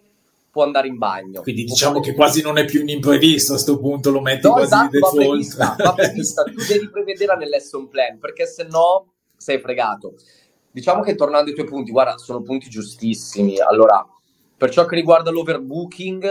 può 0.49 0.63
andare 0.63 0.87
in 0.87 0.97
bagno. 0.97 1.41
Quindi 1.41 1.65
diciamo 1.65 1.99
che 1.99 2.13
quasi 2.13 2.41
non 2.41 2.57
è 2.57 2.63
più 2.63 2.81
un 2.81 2.87
imprevisto 2.87 3.51
a 3.51 3.55
questo 3.55 3.77
punto, 3.79 4.11
lo 4.11 4.21
metti 4.21 4.47
no, 4.47 4.53
quasi 4.53 4.67
esatto, 4.67 4.89
default. 4.91 5.15
Va 5.15 5.21
prevista, 5.21 5.75
va 5.77 5.93
prevista, 5.93 6.43
tu 6.43 6.65
devi 6.65 6.89
prevedere 6.89 7.35
nell'esson 7.35 7.89
plan, 7.89 8.17
perché 8.17 8.47
se 8.47 8.63
no 8.63 9.11
sei 9.39 9.59
fregato. 9.59 10.15
Diciamo 10.71 11.01
che 11.01 11.15
tornando 11.15 11.49
ai 11.49 11.55
tuoi 11.55 11.67
punti, 11.67 11.91
guarda, 11.91 12.17
sono 12.17 12.41
punti 12.41 12.69
giustissimi. 12.69 13.59
Allora, 13.59 14.05
per 14.55 14.69
ciò 14.69 14.85
che 14.85 14.95
riguarda 14.95 15.31
l'overbooking, 15.31 16.23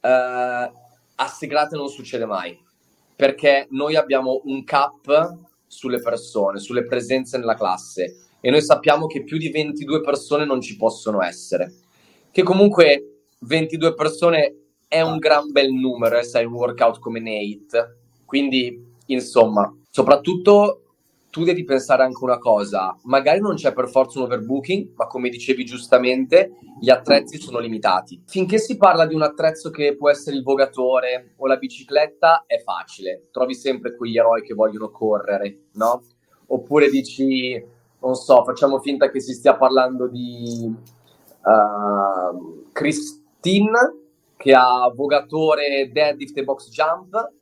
eh, 0.00 0.72
a 1.18 1.26
Segrate 1.28 1.76
non 1.76 1.88
succede 1.88 2.24
mai, 2.24 2.58
perché 3.14 3.66
noi 3.70 3.94
abbiamo 3.94 4.40
un 4.44 4.64
cap 4.64 5.38
sulle 5.66 6.00
persone, 6.00 6.58
sulle 6.58 6.84
presenze 6.84 7.38
nella 7.38 7.54
classe 7.54 8.26
e 8.40 8.50
noi 8.50 8.62
sappiamo 8.62 9.06
che 9.06 9.24
più 9.24 9.38
di 9.38 9.50
22 9.50 10.00
persone 10.00 10.44
non 10.44 10.60
ci 10.60 10.76
possono 10.76 11.22
essere. 11.22 11.74
Che 12.30 12.42
comunque 12.42 13.26
22 13.40 13.94
persone 13.94 14.56
è 14.88 15.00
un 15.00 15.18
gran 15.18 15.50
bel 15.50 15.72
numero, 15.72 16.18
eh, 16.18 16.22
sai, 16.22 16.44
un 16.44 16.52
workout 16.54 16.98
come 16.98 17.20
Nate. 17.20 17.98
Quindi, 18.24 18.94
insomma, 19.06 19.72
soprattutto 19.90 20.85
tu 21.36 21.44
devi 21.44 21.64
pensare 21.64 22.02
anche 22.02 22.24
una 22.24 22.38
cosa, 22.38 22.96
magari 23.02 23.40
non 23.40 23.56
c'è 23.56 23.74
per 23.74 23.90
forza 23.90 24.18
un 24.18 24.24
overbooking, 24.24 24.94
ma 24.94 25.06
come 25.06 25.28
dicevi 25.28 25.66
giustamente, 25.66 26.52
gli 26.80 26.88
attrezzi 26.88 27.38
sono 27.38 27.58
limitati. 27.58 28.22
Finché 28.24 28.56
si 28.56 28.78
parla 28.78 29.04
di 29.04 29.14
un 29.14 29.20
attrezzo 29.20 29.68
che 29.68 29.96
può 29.96 30.08
essere 30.08 30.34
il 30.36 30.42
vogatore 30.42 31.34
o 31.36 31.46
la 31.46 31.58
bicicletta, 31.58 32.44
è 32.46 32.62
facile. 32.62 33.28
Trovi 33.30 33.54
sempre 33.54 33.94
quegli 33.94 34.16
eroi 34.16 34.40
che 34.40 34.54
vogliono 34.54 34.88
correre, 34.90 35.64
no? 35.72 36.04
Oppure 36.46 36.88
dici, 36.88 37.62
non 38.00 38.14
so, 38.14 38.42
facciamo 38.42 38.78
finta 38.78 39.10
che 39.10 39.20
si 39.20 39.34
stia 39.34 39.56
parlando 39.56 40.08
di 40.08 40.74
uh, 41.42 42.70
Christine 42.72 44.04
che 44.38 44.54
ha 44.54 44.90
vogatore 44.94 45.90
deadlift 45.92 46.38
e 46.38 46.44
box 46.44 46.70
jump 46.70 47.32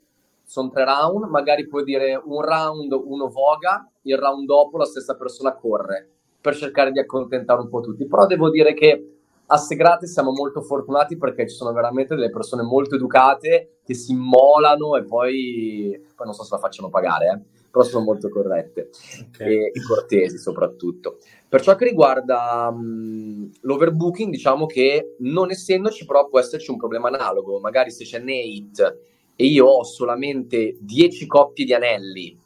sono 0.54 0.70
tre 0.70 0.84
round, 0.84 1.24
magari 1.24 1.66
puoi 1.66 1.82
dire 1.82 2.14
un 2.24 2.40
round 2.40 2.92
uno 2.92 3.28
voga, 3.28 3.90
il 4.02 4.16
round 4.16 4.46
dopo 4.46 4.78
la 4.78 4.84
stessa 4.84 5.16
persona 5.16 5.52
corre 5.56 6.08
per 6.40 6.54
cercare 6.54 6.92
di 6.92 7.00
accontentare 7.00 7.60
un 7.60 7.68
po' 7.68 7.80
tutti. 7.80 8.06
Però 8.06 8.24
devo 8.24 8.50
dire 8.50 8.72
che 8.72 9.14
a 9.46 9.56
Segrate 9.56 10.06
siamo 10.06 10.30
molto 10.30 10.62
fortunati 10.62 11.16
perché 11.16 11.48
ci 11.48 11.56
sono 11.56 11.72
veramente 11.72 12.14
delle 12.14 12.30
persone 12.30 12.62
molto 12.62 12.94
educate 12.94 13.78
che 13.84 13.94
si 13.94 14.12
immolano 14.12 14.94
e 14.94 15.02
poi, 15.02 16.00
poi 16.14 16.24
non 16.24 16.34
so 16.34 16.44
se 16.44 16.54
la 16.54 16.60
facciano 16.60 16.88
pagare, 16.88 17.26
eh, 17.26 17.40
però 17.68 17.82
sono 17.82 18.04
molto 18.04 18.28
corrette 18.28 18.90
okay. 19.26 19.54
e, 19.56 19.70
e, 19.74 19.82
cortesi 19.84 20.38
soprattutto. 20.38 21.18
Per 21.48 21.62
ciò 21.62 21.74
che 21.74 21.86
riguarda 21.86 22.68
um, 22.72 23.50
l'overbooking, 23.62 24.30
diciamo 24.30 24.66
che 24.66 25.16
non 25.18 25.50
essendoci 25.50 26.06
però 26.06 26.28
può 26.28 26.38
esserci 26.38 26.70
un 26.70 26.76
problema 26.76 27.08
analogo, 27.08 27.58
magari 27.58 27.90
se 27.90 28.04
c'è 28.04 28.20
Nate 28.20 29.13
e 29.36 29.46
io 29.46 29.66
ho 29.66 29.84
solamente 29.84 30.76
10 30.80 31.26
coppie 31.26 31.64
di 31.64 31.74
anelli 31.74 32.38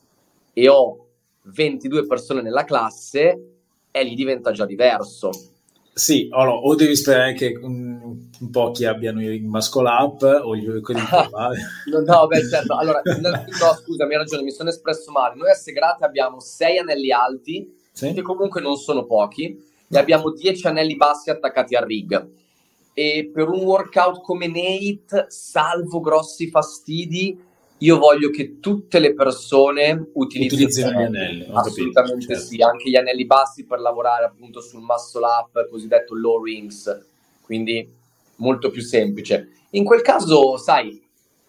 e 0.52 0.68
ho 0.68 1.06
22 1.42 2.06
persone 2.06 2.42
nella 2.42 2.64
classe, 2.64 3.52
e 3.90 4.04
lì 4.04 4.14
diventa 4.14 4.52
già 4.52 4.66
diverso. 4.66 5.30
Sì, 5.92 6.28
o, 6.30 6.44
no, 6.44 6.52
o 6.52 6.74
devi 6.76 6.94
sperare 6.94 7.34
che 7.34 7.58
un, 7.60 8.28
un 8.38 8.50
pochi 8.50 8.84
abbiano 8.84 9.20
i 9.20 9.40
muscle 9.40 9.88
up 9.88 10.22
o 10.44 10.54
gli 10.54 10.80
quelli 10.80 11.00
no, 11.90 12.00
no, 12.04 12.26
beh, 12.28 12.48
certo. 12.48 12.76
Allora, 12.76 13.02
no, 13.04 13.74
scusami, 13.82 14.12
hai 14.12 14.18
ragione, 14.18 14.42
mi 14.42 14.52
sono 14.52 14.68
espresso 14.68 15.10
male. 15.10 15.34
Noi 15.34 15.50
a 15.50 15.54
Segrate 15.54 16.04
abbiamo 16.04 16.38
6 16.38 16.78
anelli 16.78 17.10
alti, 17.10 17.74
sì? 17.90 18.12
che 18.12 18.22
comunque 18.22 18.60
non 18.60 18.76
sono 18.76 19.06
pochi, 19.06 19.60
e 19.88 19.98
abbiamo 19.98 20.30
10 20.30 20.68
anelli 20.68 20.94
bassi 20.94 21.30
attaccati 21.30 21.74
al 21.74 21.84
rig 21.84 22.28
e 22.98 23.30
per 23.32 23.48
un 23.48 23.60
workout 23.60 24.20
come 24.22 24.48
Nate, 24.48 25.26
salvo 25.28 26.00
grossi 26.00 26.50
fastidi, 26.50 27.40
io 27.78 27.96
voglio 27.96 28.28
che 28.30 28.58
tutte 28.58 28.98
le 28.98 29.14
persone 29.14 30.10
utilizzino, 30.14 30.64
utilizzino 30.64 30.90
gli 30.90 31.04
anelli. 31.04 31.46
Assolutamente 31.52 31.92
capito, 31.92 32.32
certo. 32.32 32.44
sì, 32.48 32.60
anche 32.60 32.90
gli 32.90 32.96
anelli 32.96 33.24
bassi 33.24 33.66
per 33.66 33.78
lavorare 33.78 34.24
appunto 34.24 34.60
sul 34.60 34.80
muscle 34.80 35.24
up, 35.24 35.68
cosiddetto 35.70 36.16
low 36.16 36.42
rings, 36.42 37.04
quindi 37.42 37.88
molto 38.38 38.68
più 38.68 38.82
semplice. 38.82 39.50
In 39.70 39.84
quel 39.84 40.02
caso, 40.02 40.56
sai, 40.56 41.00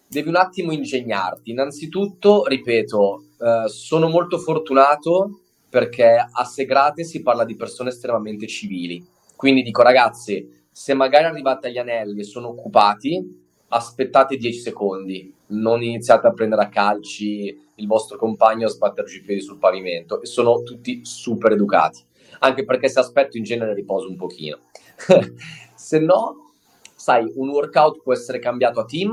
devi 0.06 0.28
un 0.28 0.36
attimo 0.36 0.70
ingegnarti. 0.70 1.50
Innanzitutto, 1.50 2.46
ripeto, 2.46 3.24
eh, 3.40 3.68
sono 3.68 4.08
molto 4.08 4.38
fortunato 4.38 5.40
perché 5.68 6.14
a 6.30 6.44
Segrate 6.44 7.02
si 7.02 7.22
parla 7.22 7.44
di 7.44 7.56
persone 7.56 7.88
estremamente 7.88 8.46
civili. 8.46 9.04
Quindi 9.34 9.62
dico, 9.62 9.82
ragazzi, 9.82 10.58
se 10.70 10.94
magari 10.94 11.24
arrivate 11.24 11.68
agli 11.68 11.78
anelli 11.78 12.20
e 12.20 12.24
sono 12.24 12.48
occupati, 12.48 13.48
aspettate 13.68 14.36
10 14.36 14.58
secondi, 14.58 15.34
non 15.48 15.82
iniziate 15.82 16.26
a 16.26 16.32
prendere 16.32 16.62
a 16.62 16.68
calci 16.68 17.68
il 17.74 17.86
vostro 17.86 18.18
compagno 18.18 18.66
a 18.66 18.70
sbatterci 18.70 19.18
i 19.18 19.22
piedi 19.22 19.40
sul 19.40 19.58
pavimento 19.58 20.20
e 20.20 20.26
sono 20.26 20.62
tutti 20.62 21.04
super 21.04 21.52
educati, 21.52 22.04
anche 22.40 22.64
perché 22.64 22.88
se 22.88 23.00
aspetto 23.00 23.36
in 23.36 23.42
genere 23.42 23.74
riposo 23.74 24.08
un 24.08 24.16
pochino. 24.16 24.58
se 25.74 25.98
no, 25.98 26.52
sai, 26.94 27.30
un 27.36 27.48
workout 27.48 28.02
può 28.02 28.12
essere 28.12 28.38
cambiato 28.38 28.80
a 28.80 28.84
team 28.84 29.12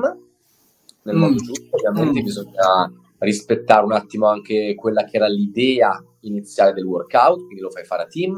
nel 1.04 1.16
mm. 1.16 1.20
modo 1.20 1.36
giusto, 1.36 1.76
ovviamente 1.76 2.22
mm. 2.22 2.24
bisogna 2.24 2.94
rispettare 3.20 3.86
un 3.86 3.94
attimo 3.94 4.28
anche 4.28 4.76
quella 4.76 5.06
che 5.06 5.18
era 5.18 5.28
l'idea 5.28 6.04
iniziale 6.22 6.74
del 6.74 6.86
workout, 6.86 7.46
quindi 7.46 7.62
lo 7.62 7.70
fai 7.70 7.86
fare 7.86 8.04
a 8.04 8.08
team 8.08 8.36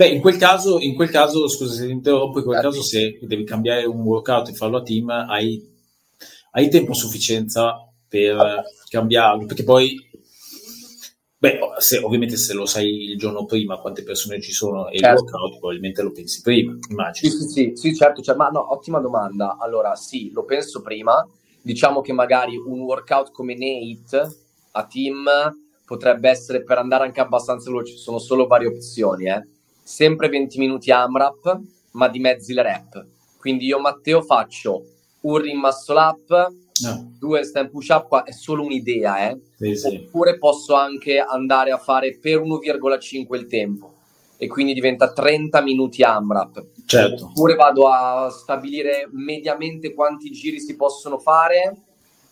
Beh, 0.00 0.08
in 0.08 0.20
quel 0.22 0.38
caso, 0.38 0.78
in 0.80 0.94
quel 0.94 1.10
caso 1.10 1.46
scusa 1.46 1.74
se 1.74 1.84
ti 1.84 1.92
interrompo, 1.92 2.38
in 2.38 2.44
quel 2.44 2.60
caso 2.60 2.82
se 2.82 3.18
devi 3.20 3.44
cambiare 3.44 3.84
un 3.84 4.00
workout 4.00 4.48
e 4.48 4.54
farlo 4.54 4.78
a 4.78 4.82
team, 4.82 5.10
hai, 5.10 5.62
hai 6.52 6.70
tempo 6.70 6.92
a 6.92 6.94
sufficienza 6.94 7.86
per 8.08 8.62
cambiarlo, 8.88 9.44
perché 9.44 9.62
poi, 9.62 9.94
beh, 11.36 11.58
se, 11.78 11.98
ovviamente 11.98 12.38
se 12.38 12.54
lo 12.54 12.64
sai 12.64 13.10
il 13.10 13.18
giorno 13.18 13.44
prima 13.44 13.78
quante 13.78 14.02
persone 14.02 14.40
ci 14.40 14.52
sono 14.52 14.88
e 14.88 14.98
certo. 14.98 15.22
il 15.22 15.28
workout, 15.28 15.58
probabilmente 15.58 16.00
lo 16.00 16.12
pensi 16.12 16.40
prima, 16.40 16.78
immagino. 16.88 17.30
Sì, 17.30 17.36
sì, 17.36 17.48
sì, 17.48 17.72
sì 17.74 17.94
certo, 17.94 18.22
cioè, 18.22 18.36
ma 18.36 18.48
no, 18.48 18.72
ottima 18.72 19.00
domanda. 19.00 19.58
Allora, 19.60 19.94
sì, 19.96 20.30
lo 20.32 20.44
penso 20.44 20.80
prima. 20.80 21.22
Diciamo 21.60 22.00
che 22.00 22.14
magari 22.14 22.56
un 22.56 22.80
workout 22.80 23.32
come 23.32 23.54
Nate 23.54 24.36
a 24.70 24.86
team 24.86 25.28
potrebbe 25.84 26.30
essere 26.30 26.62
per 26.62 26.78
andare 26.78 27.04
anche 27.04 27.20
abbastanza 27.20 27.68
veloce, 27.68 27.92
ci 27.92 27.98
sono 27.98 28.18
solo 28.18 28.46
varie 28.46 28.68
opzioni, 28.68 29.26
eh 29.26 29.44
sempre 29.82 30.28
20 30.28 30.58
minuti 30.58 30.90
AMRAP, 30.90 31.60
ma 31.92 32.08
di 32.08 32.18
mezzi 32.18 32.52
le 32.52 32.62
rep. 32.62 33.06
Quindi 33.38 33.66
io, 33.66 33.78
Matteo, 33.78 34.22
faccio 34.22 34.84
un 35.22 35.38
ring 35.38 35.58
muscle 35.58 35.98
up, 35.98 36.52
no. 36.82 37.12
due 37.18 37.42
stand 37.42 37.70
push 37.70 37.88
up, 37.88 38.08
qua 38.08 38.22
è 38.22 38.32
solo 38.32 38.64
un'idea, 38.64 39.30
eh? 39.30 39.40
Sì, 39.56 39.76
sì. 39.76 40.04
Oppure 40.06 40.38
posso 40.38 40.74
anche 40.74 41.18
andare 41.18 41.70
a 41.70 41.78
fare 41.78 42.18
per 42.18 42.40
1,5 42.40 43.36
il 43.36 43.46
tempo 43.46 43.94
e 44.36 44.46
quindi 44.46 44.72
diventa 44.72 45.12
30 45.12 45.60
minuti 45.62 46.02
AMRAP. 46.02 46.66
Certo. 46.86 47.26
Oppure 47.26 47.54
vado 47.54 47.88
a 47.88 48.30
stabilire 48.30 49.08
mediamente 49.12 49.92
quanti 49.92 50.30
giri 50.30 50.60
si 50.60 50.76
possono 50.76 51.18
fare 51.18 51.82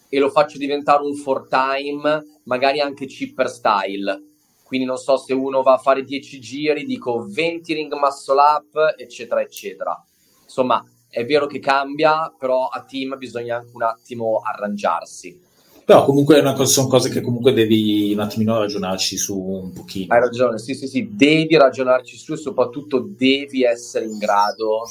e 0.08 0.18
lo 0.18 0.30
faccio 0.30 0.56
diventare 0.56 1.02
un 1.02 1.14
four 1.14 1.48
time, 1.48 2.40
magari 2.44 2.80
anche 2.80 3.04
chipper 3.04 3.48
style 3.50 4.22
quindi 4.68 4.87
non 4.87 4.98
so 4.98 5.16
se 5.16 5.33
uno 5.33 5.62
va 5.62 5.72
a 5.72 5.78
fare 5.78 6.04
10 6.04 6.38
giri, 6.40 6.85
dico 6.85 7.24
20 7.26 7.72
ring 7.72 7.92
muscle 7.94 8.38
up, 8.38 8.94
eccetera, 8.98 9.40
eccetera. 9.40 10.04
Insomma, 10.44 10.85
è 11.09 11.24
vero 11.24 11.46
che 11.46 11.59
cambia, 11.59 12.31
però 12.38 12.66
a 12.66 12.83
team 12.83 13.16
bisogna 13.16 13.57
anche 13.57 13.70
un 13.72 13.83
attimo 13.83 14.42
arrangiarsi. 14.44 15.40
Però 15.87 16.04
comunque 16.04 16.42
cosa, 16.42 16.66
sono 16.66 16.87
cose 16.87 17.09
che 17.09 17.22
comunque 17.22 17.54
devi 17.54 18.12
un 18.12 18.20
attimino 18.20 18.59
ragionarci 18.59 19.16
su 19.16 19.40
un 19.40 19.72
pochino. 19.72 20.12
Hai 20.12 20.20
ragione, 20.20 20.59
sì, 20.59 20.74
sì, 20.74 20.87
sì, 20.87 21.09
devi 21.12 21.57
ragionarci 21.57 22.14
su 22.14 22.35
e 22.35 22.37
soprattutto 22.37 23.09
devi 23.09 23.62
essere 23.62 24.04
in 24.04 24.18
grado 24.18 24.83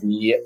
di, 0.00 0.30
eh, 0.30 0.40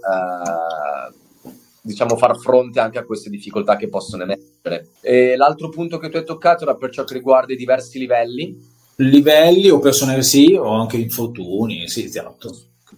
diciamo, 1.81 2.17
far 2.17 2.37
fronte 2.41 2.81
anche 2.81 2.99
a 2.99 3.05
queste 3.05 3.31
difficoltà 3.31 3.77
che 3.77 3.89
possono 3.89 4.25
emergere. 4.25 4.89
E 5.01 5.37
l'altro 5.37 5.69
punto 5.69 5.99
che 5.99 6.09
tu 6.09 6.17
hai 6.17 6.25
toccato 6.25 6.65
era 6.65 6.75
per 6.75 6.91
ciò 6.91 7.05
che 7.05 7.15
riguarda 7.15 7.53
i 7.53 7.57
diversi 7.57 8.01
livelli. 8.01 8.79
Livelli 9.03 9.71
o 9.71 9.79
persone 9.79 10.23
sì, 10.23 10.55
o 10.55 10.73
anche 10.73 10.97
infortuni, 10.97 11.89
sì, 11.89 12.05
esatto. 12.05 12.55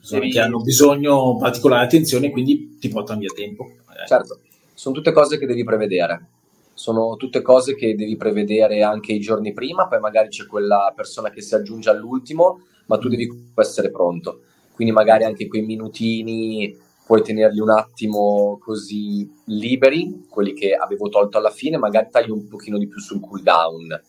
Devi... 0.09 0.31
Che 0.31 0.41
hanno 0.41 0.61
bisogno 0.61 1.35
di 1.35 1.41
particolare 1.41 1.85
attenzione 1.85 2.27
e 2.27 2.31
quindi 2.31 2.77
ti 2.79 2.89
portano 2.89 3.21
via 3.21 3.33
tempo. 3.35 3.71
Magari. 3.87 4.09
Certo, 4.09 4.41
sono 4.75 4.95
tutte 4.95 5.13
cose 5.13 5.39
che 5.39 5.47
devi 5.47 5.65
prevedere 5.65 6.27
sono 6.75 7.17
tutte 7.17 7.43
cose 7.43 7.75
che 7.75 7.95
devi 7.95 8.17
prevedere 8.17 8.83
anche 8.83 9.13
i 9.13 9.21
giorni 9.21 9.53
prima, 9.53 9.87
poi 9.87 10.01
magari 10.01 10.29
c'è 10.29 10.47
quella 10.47 10.93
persona 10.95 11.31
che 11.31 11.41
si 11.41 11.55
aggiunge 11.55 11.91
all'ultimo, 11.91 12.63
ma 12.87 12.99
tu 12.99 13.09
devi 13.09 13.53
essere 13.55 13.91
pronto. 13.91 14.43
Quindi 14.75 14.93
magari 14.93 15.25
anche 15.25 15.47
quei 15.47 15.63
minutini 15.63 16.77
puoi 17.05 17.23
tenerli 17.23 17.61
un 17.61 17.71
attimo 17.71 18.59
così 18.61 19.31
liberi, 19.47 20.27
quelli 20.29 20.55
che 20.55 20.75
avevo 20.75 21.09
tolto 21.09 21.39
alla 21.39 21.51
fine, 21.51 21.77
magari 21.77 22.09
tagli 22.11 22.31
un 22.31 22.49
pochino 22.49 22.79
di 22.79 22.89
più 22.89 22.99
sul 22.99 23.21
cooldown. 23.21 24.03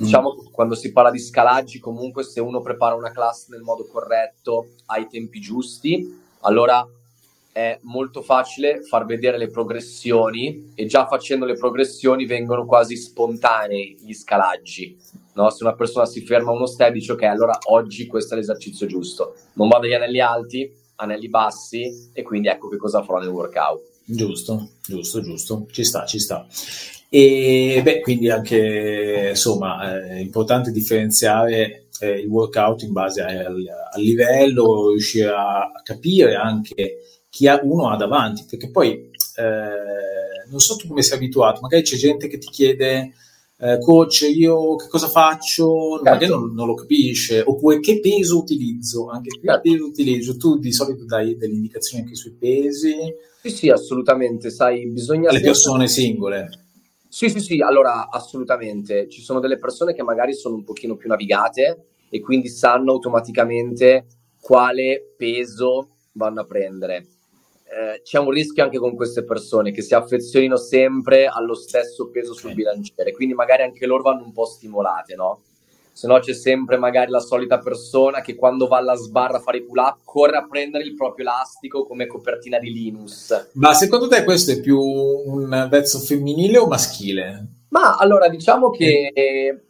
Diciamo 0.00 0.36
che 0.36 0.50
quando 0.52 0.76
si 0.76 0.92
parla 0.92 1.10
di 1.10 1.18
scalaggi, 1.18 1.80
comunque 1.80 2.22
se 2.22 2.40
uno 2.40 2.60
prepara 2.60 2.94
una 2.94 3.10
classe 3.10 3.46
nel 3.48 3.62
modo 3.62 3.84
corretto, 3.84 4.68
ai 4.86 5.08
tempi 5.08 5.40
giusti, 5.40 6.20
allora 6.42 6.86
è 7.50 7.80
molto 7.82 8.22
facile 8.22 8.82
far 8.84 9.04
vedere 9.04 9.36
le 9.36 9.50
progressioni 9.50 10.70
e 10.76 10.86
già 10.86 11.08
facendo 11.08 11.44
le 11.44 11.56
progressioni 11.56 12.26
vengono 12.26 12.64
quasi 12.64 12.94
spontanei 12.94 13.98
gli 14.00 14.12
scalaggi. 14.12 14.96
No? 15.32 15.50
Se 15.50 15.64
una 15.64 15.74
persona 15.74 16.06
si 16.06 16.24
ferma 16.24 16.52
a 16.52 16.54
uno 16.54 16.66
step 16.66 16.92
dice 16.92 17.12
ok, 17.12 17.22
allora 17.24 17.58
oggi 17.70 18.06
questo 18.06 18.34
è 18.34 18.36
l'esercizio 18.36 18.86
giusto. 18.86 19.34
Non 19.54 19.66
vado 19.66 19.86
agli 19.86 19.94
anelli 19.94 20.20
alti, 20.20 20.72
anelli 20.94 21.28
bassi 21.28 22.10
e 22.12 22.22
quindi 22.22 22.46
ecco 22.46 22.68
che 22.68 22.76
cosa 22.76 23.02
farò 23.02 23.18
nel 23.18 23.30
workout. 23.30 23.87
Giusto, 24.10 24.70
giusto, 24.86 25.20
giusto, 25.20 25.66
ci 25.70 25.84
sta, 25.84 26.06
ci 26.06 26.18
sta. 26.18 26.46
E 27.10 27.80
beh, 27.82 28.00
quindi 28.00 28.30
anche 28.30 29.28
insomma 29.30 30.02
è 30.02 30.18
importante 30.18 30.70
differenziare 30.70 31.88
eh, 32.00 32.20
il 32.20 32.26
workout 32.26 32.82
in 32.82 32.92
base 32.92 33.20
al, 33.20 33.62
al 33.92 34.00
livello, 34.02 34.88
riuscire 34.88 35.28
a 35.28 35.70
capire 35.82 36.36
anche 36.36 37.22
chi 37.28 37.48
ha, 37.48 37.60
uno 37.62 37.90
ha 37.90 37.96
davanti, 37.96 38.46
perché 38.48 38.70
poi 38.70 39.10
eh, 39.36 40.48
non 40.48 40.58
so 40.58 40.76
tu 40.76 40.88
come 40.88 41.02
sei 41.02 41.18
abituato, 41.18 41.60
magari 41.60 41.82
c'è 41.82 41.96
gente 41.96 42.28
che 42.28 42.38
ti 42.38 42.48
chiede 42.48 43.12
eh, 43.60 43.78
coach, 43.80 44.20
io 44.32 44.76
che 44.76 44.86
cosa 44.88 45.08
faccio, 45.08 45.96
certo. 45.96 46.04
magari 46.04 46.26
non, 46.28 46.54
non, 46.54 46.66
lo 46.66 46.74
capisce, 46.74 47.42
oppure 47.44 47.80
che 47.80 47.98
peso 47.98 48.38
utilizzo, 48.38 49.08
anche 49.08 49.30
che 49.30 49.46
certo. 49.46 49.60
peso 49.60 49.84
utilizzo, 49.84 50.36
tu 50.36 50.58
di 50.58 50.72
solito 50.72 51.04
dai 51.04 51.36
delle 51.36 51.54
indicazioni 51.54 52.04
anche 52.04 52.14
sui 52.14 52.32
pesi. 52.32 52.94
Sì, 53.42 53.50
sì, 53.50 53.68
assolutamente, 53.68 54.50
sai, 54.50 54.86
bisogna... 54.88 55.32
Le 55.32 55.40
persone 55.40 55.88
singole. 55.88 56.48
Sì, 57.08 57.28
sì, 57.30 57.40
sì, 57.40 57.60
allora 57.60 58.08
assolutamente. 58.10 59.08
Ci 59.08 59.22
sono 59.22 59.40
delle 59.40 59.58
persone 59.58 59.94
che 59.94 60.02
magari 60.02 60.34
sono 60.34 60.54
un 60.54 60.64
pochino 60.64 60.96
più 60.96 61.08
navigate 61.08 61.86
e 62.10 62.20
quindi 62.20 62.48
sanno 62.48 62.92
automaticamente 62.92 64.06
quale 64.40 65.14
peso 65.16 65.96
vanno 66.12 66.42
a 66.42 66.44
prendere 66.44 67.06
eh, 67.70 68.00
c'è 68.02 68.18
un 68.18 68.30
rischio 68.30 68.64
anche 68.64 68.78
con 68.78 68.94
queste 68.94 69.24
persone 69.24 69.72
che 69.72 69.82
si 69.82 69.94
affezionino 69.94 70.56
sempre 70.56 71.26
allo 71.26 71.54
stesso 71.54 72.08
peso 72.10 72.32
sul 72.32 72.54
bilanciere, 72.54 73.12
quindi 73.12 73.34
magari 73.34 73.62
anche 73.62 73.86
loro 73.86 74.02
vanno 74.02 74.24
un 74.24 74.32
po' 74.32 74.46
stimolate, 74.46 75.14
no? 75.14 75.42
Se 75.92 76.06
no 76.06 76.20
c'è 76.20 76.32
sempre 76.32 76.76
magari 76.76 77.10
la 77.10 77.18
solita 77.18 77.58
persona 77.58 78.20
che 78.20 78.36
quando 78.36 78.68
va 78.68 78.76
alla 78.76 78.94
sbarra 78.94 79.38
a 79.38 79.40
fare 79.40 79.58
i 79.58 79.64
pull 79.64 79.78
up 79.78 79.98
corre 80.04 80.36
a 80.36 80.46
prendere 80.46 80.84
il 80.84 80.94
proprio 80.94 81.26
elastico 81.26 81.84
come 81.84 82.06
copertina 82.06 82.60
di 82.60 82.72
Linus. 82.72 83.48
Ma 83.54 83.74
secondo 83.74 84.06
te 84.06 84.22
questo 84.22 84.52
è 84.52 84.60
più 84.60 84.78
un 84.78 85.66
vezzo 85.68 85.98
femminile 85.98 86.58
o 86.58 86.68
maschile? 86.68 87.46
Ma 87.70 87.96
allora 87.96 88.28
diciamo 88.28 88.70
che 88.70 89.12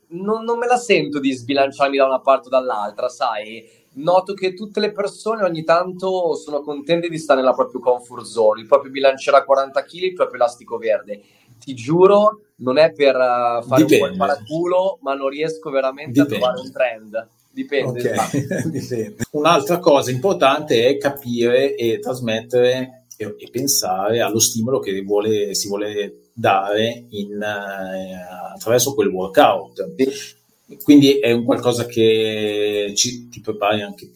non, 0.08 0.44
non 0.44 0.58
me 0.58 0.66
la 0.66 0.76
sento 0.76 1.18
di 1.18 1.32
sbilanciarmi 1.32 1.96
da 1.96 2.04
una 2.04 2.20
parte 2.20 2.48
o 2.48 2.50
dall'altra, 2.50 3.08
sai? 3.08 3.66
Noto 3.98 4.34
che 4.34 4.54
tutte 4.54 4.80
le 4.80 4.92
persone 4.92 5.44
ogni 5.44 5.64
tanto 5.64 6.34
sono 6.34 6.60
contente 6.60 7.08
di 7.08 7.18
stare 7.18 7.40
nella 7.40 7.54
propria 7.54 7.80
comfort 7.80 8.24
zone, 8.24 8.60
il 8.60 8.66
proprio 8.66 8.90
bilanciere 8.90 9.36
a 9.36 9.44
40 9.44 9.82
kg, 9.82 10.02
il 10.02 10.14
proprio 10.14 10.36
elastico 10.36 10.78
verde. 10.78 11.20
Ti 11.58 11.74
giuro, 11.74 12.40
non 12.56 12.78
è 12.78 12.92
per 12.92 13.16
uh, 13.16 13.62
fare 13.66 13.84
Dipende. 13.84 14.10
un 14.10 14.16
po' 14.16 14.24
il 14.24 14.46
culo, 14.46 14.98
ma 15.02 15.14
non 15.14 15.28
riesco 15.28 15.70
veramente 15.70 16.22
Dipende. 16.22 16.34
a 16.34 16.38
trovare 16.38 16.60
un 16.60 16.72
trend. 16.72 17.28
Dipende. 17.50 18.10
Okay. 18.10 18.70
Dipende. 18.70 19.16
Un'altra 19.32 19.78
cosa 19.78 20.10
importante 20.10 20.86
è 20.86 20.96
capire 20.96 21.74
e 21.74 21.98
trasmettere 21.98 23.06
e, 23.16 23.34
e 23.36 23.48
pensare 23.50 24.20
allo 24.20 24.38
stimolo 24.38 24.78
che 24.78 25.00
vuole, 25.02 25.54
si 25.54 25.68
vuole 25.68 26.30
dare 26.32 27.06
in, 27.10 27.36
uh, 27.36 28.54
attraverso 28.54 28.94
quel 28.94 29.08
workout. 29.08 29.94
Sì 29.96 30.36
quindi 30.82 31.18
è 31.18 31.32
un 31.32 31.44
qualcosa 31.44 31.86
che 31.86 32.92
ci, 32.94 33.28
ti 33.28 33.40
prepari 33.40 33.80
anche, 33.80 34.10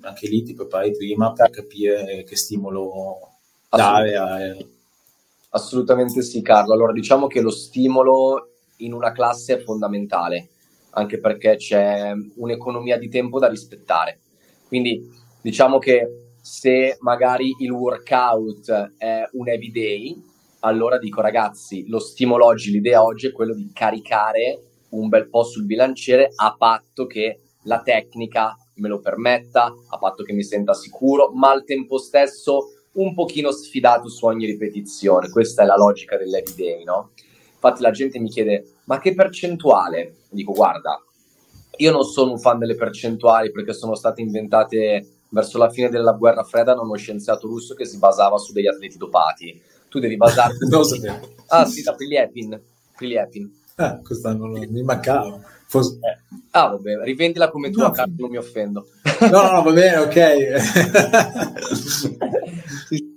anche 0.00 0.26
lì, 0.28 0.42
ti 0.42 0.54
prepari 0.54 0.96
prima 0.96 1.32
per 1.32 1.50
capire 1.50 2.24
che 2.24 2.36
stimolo 2.36 3.18
dare. 3.68 4.16
A... 4.16 4.56
Assolutamente 5.50 6.22
sì, 6.22 6.40
Carlo. 6.40 6.72
Allora 6.72 6.92
diciamo 6.92 7.26
che 7.26 7.40
lo 7.40 7.50
stimolo 7.50 8.52
in 8.76 8.94
una 8.94 9.12
classe 9.12 9.56
è 9.56 9.62
fondamentale, 9.62 10.48
anche 10.90 11.18
perché 11.18 11.56
c'è 11.56 12.12
un'economia 12.36 12.98
di 12.98 13.08
tempo 13.08 13.38
da 13.38 13.48
rispettare. 13.48 14.20
Quindi 14.66 15.06
diciamo 15.40 15.78
che 15.78 16.30
se 16.40 16.96
magari 17.00 17.54
il 17.58 17.70
workout 17.70 18.94
è 18.96 19.28
un 19.32 19.48
heavy 19.48 19.70
day, 19.70 20.22
allora 20.60 20.98
dico 20.98 21.20
ragazzi, 21.20 21.86
lo 21.88 21.98
stimolo 21.98 22.46
oggi, 22.46 22.70
l'idea 22.70 23.02
oggi 23.02 23.26
è 23.26 23.32
quello 23.32 23.54
di 23.54 23.70
caricare 23.72 24.62
un 24.90 25.08
bel 25.08 25.28
po' 25.28 25.44
sul 25.44 25.64
bilanciere 25.64 26.30
a 26.34 26.54
patto 26.56 27.06
che 27.06 27.40
la 27.62 27.82
tecnica 27.82 28.56
me 28.74 28.88
lo 28.88 29.00
permetta, 29.00 29.74
a 29.88 29.98
patto 29.98 30.22
che 30.22 30.32
mi 30.32 30.42
senta 30.42 30.72
sicuro, 30.74 31.30
ma 31.32 31.50
al 31.50 31.64
tempo 31.64 31.98
stesso 31.98 32.72
un 32.92 33.14
pochino 33.14 33.50
sfidato 33.50 34.08
su 34.08 34.26
ogni 34.26 34.46
ripetizione. 34.46 35.30
Questa 35.30 35.62
è 35.62 35.66
la 35.66 35.76
logica 35.76 36.16
dell'eveday, 36.16 36.84
no? 36.84 37.10
Infatti 37.52 37.82
la 37.82 37.90
gente 37.90 38.18
mi 38.18 38.28
chiede, 38.28 38.74
ma 38.84 38.98
che 38.98 39.14
percentuale? 39.14 40.18
Dico, 40.30 40.52
guarda, 40.52 41.02
io 41.76 41.92
non 41.92 42.04
sono 42.04 42.32
un 42.32 42.38
fan 42.38 42.58
delle 42.58 42.76
percentuali 42.76 43.50
perché 43.50 43.72
sono 43.72 43.94
state 43.94 44.20
inventate 44.20 45.06
verso 45.30 45.58
la 45.58 45.68
fine 45.68 45.88
della 45.88 46.12
guerra 46.12 46.44
fredda 46.44 46.74
da 46.74 46.80
uno 46.80 46.96
scienziato 46.96 47.46
russo 47.46 47.74
che 47.74 47.84
si 47.84 47.98
basava 47.98 48.38
su 48.38 48.52
degli 48.52 48.66
atleti 48.66 48.96
dopati. 48.96 49.60
Tu 49.88 49.98
devi 49.98 50.16
basarti... 50.16 50.66
non 50.70 50.84
sapevo. 50.84 51.34
Ah 51.48 51.64
sì, 51.66 51.82
da 51.82 51.94
Priliepin. 51.94 52.60
Priliepin. 52.96 53.57
Ah, 53.80 54.00
quest'anno 54.02 54.46
non, 54.46 54.66
mi 54.68 54.82
mancava. 54.82 55.40
Forse... 55.66 55.98
Eh. 56.00 56.36
Ah, 56.50 56.68
vabbè, 56.68 57.04
rivendila 57.04 57.48
come 57.48 57.70
tu, 57.70 57.78
no, 57.78 57.86
a 57.86 58.08
non 58.16 58.28
mi 58.28 58.36
offendo. 58.36 58.88
No, 59.20 59.52
no, 59.52 59.62
va 59.62 59.70
bene, 59.70 59.96
ok. 59.98 60.16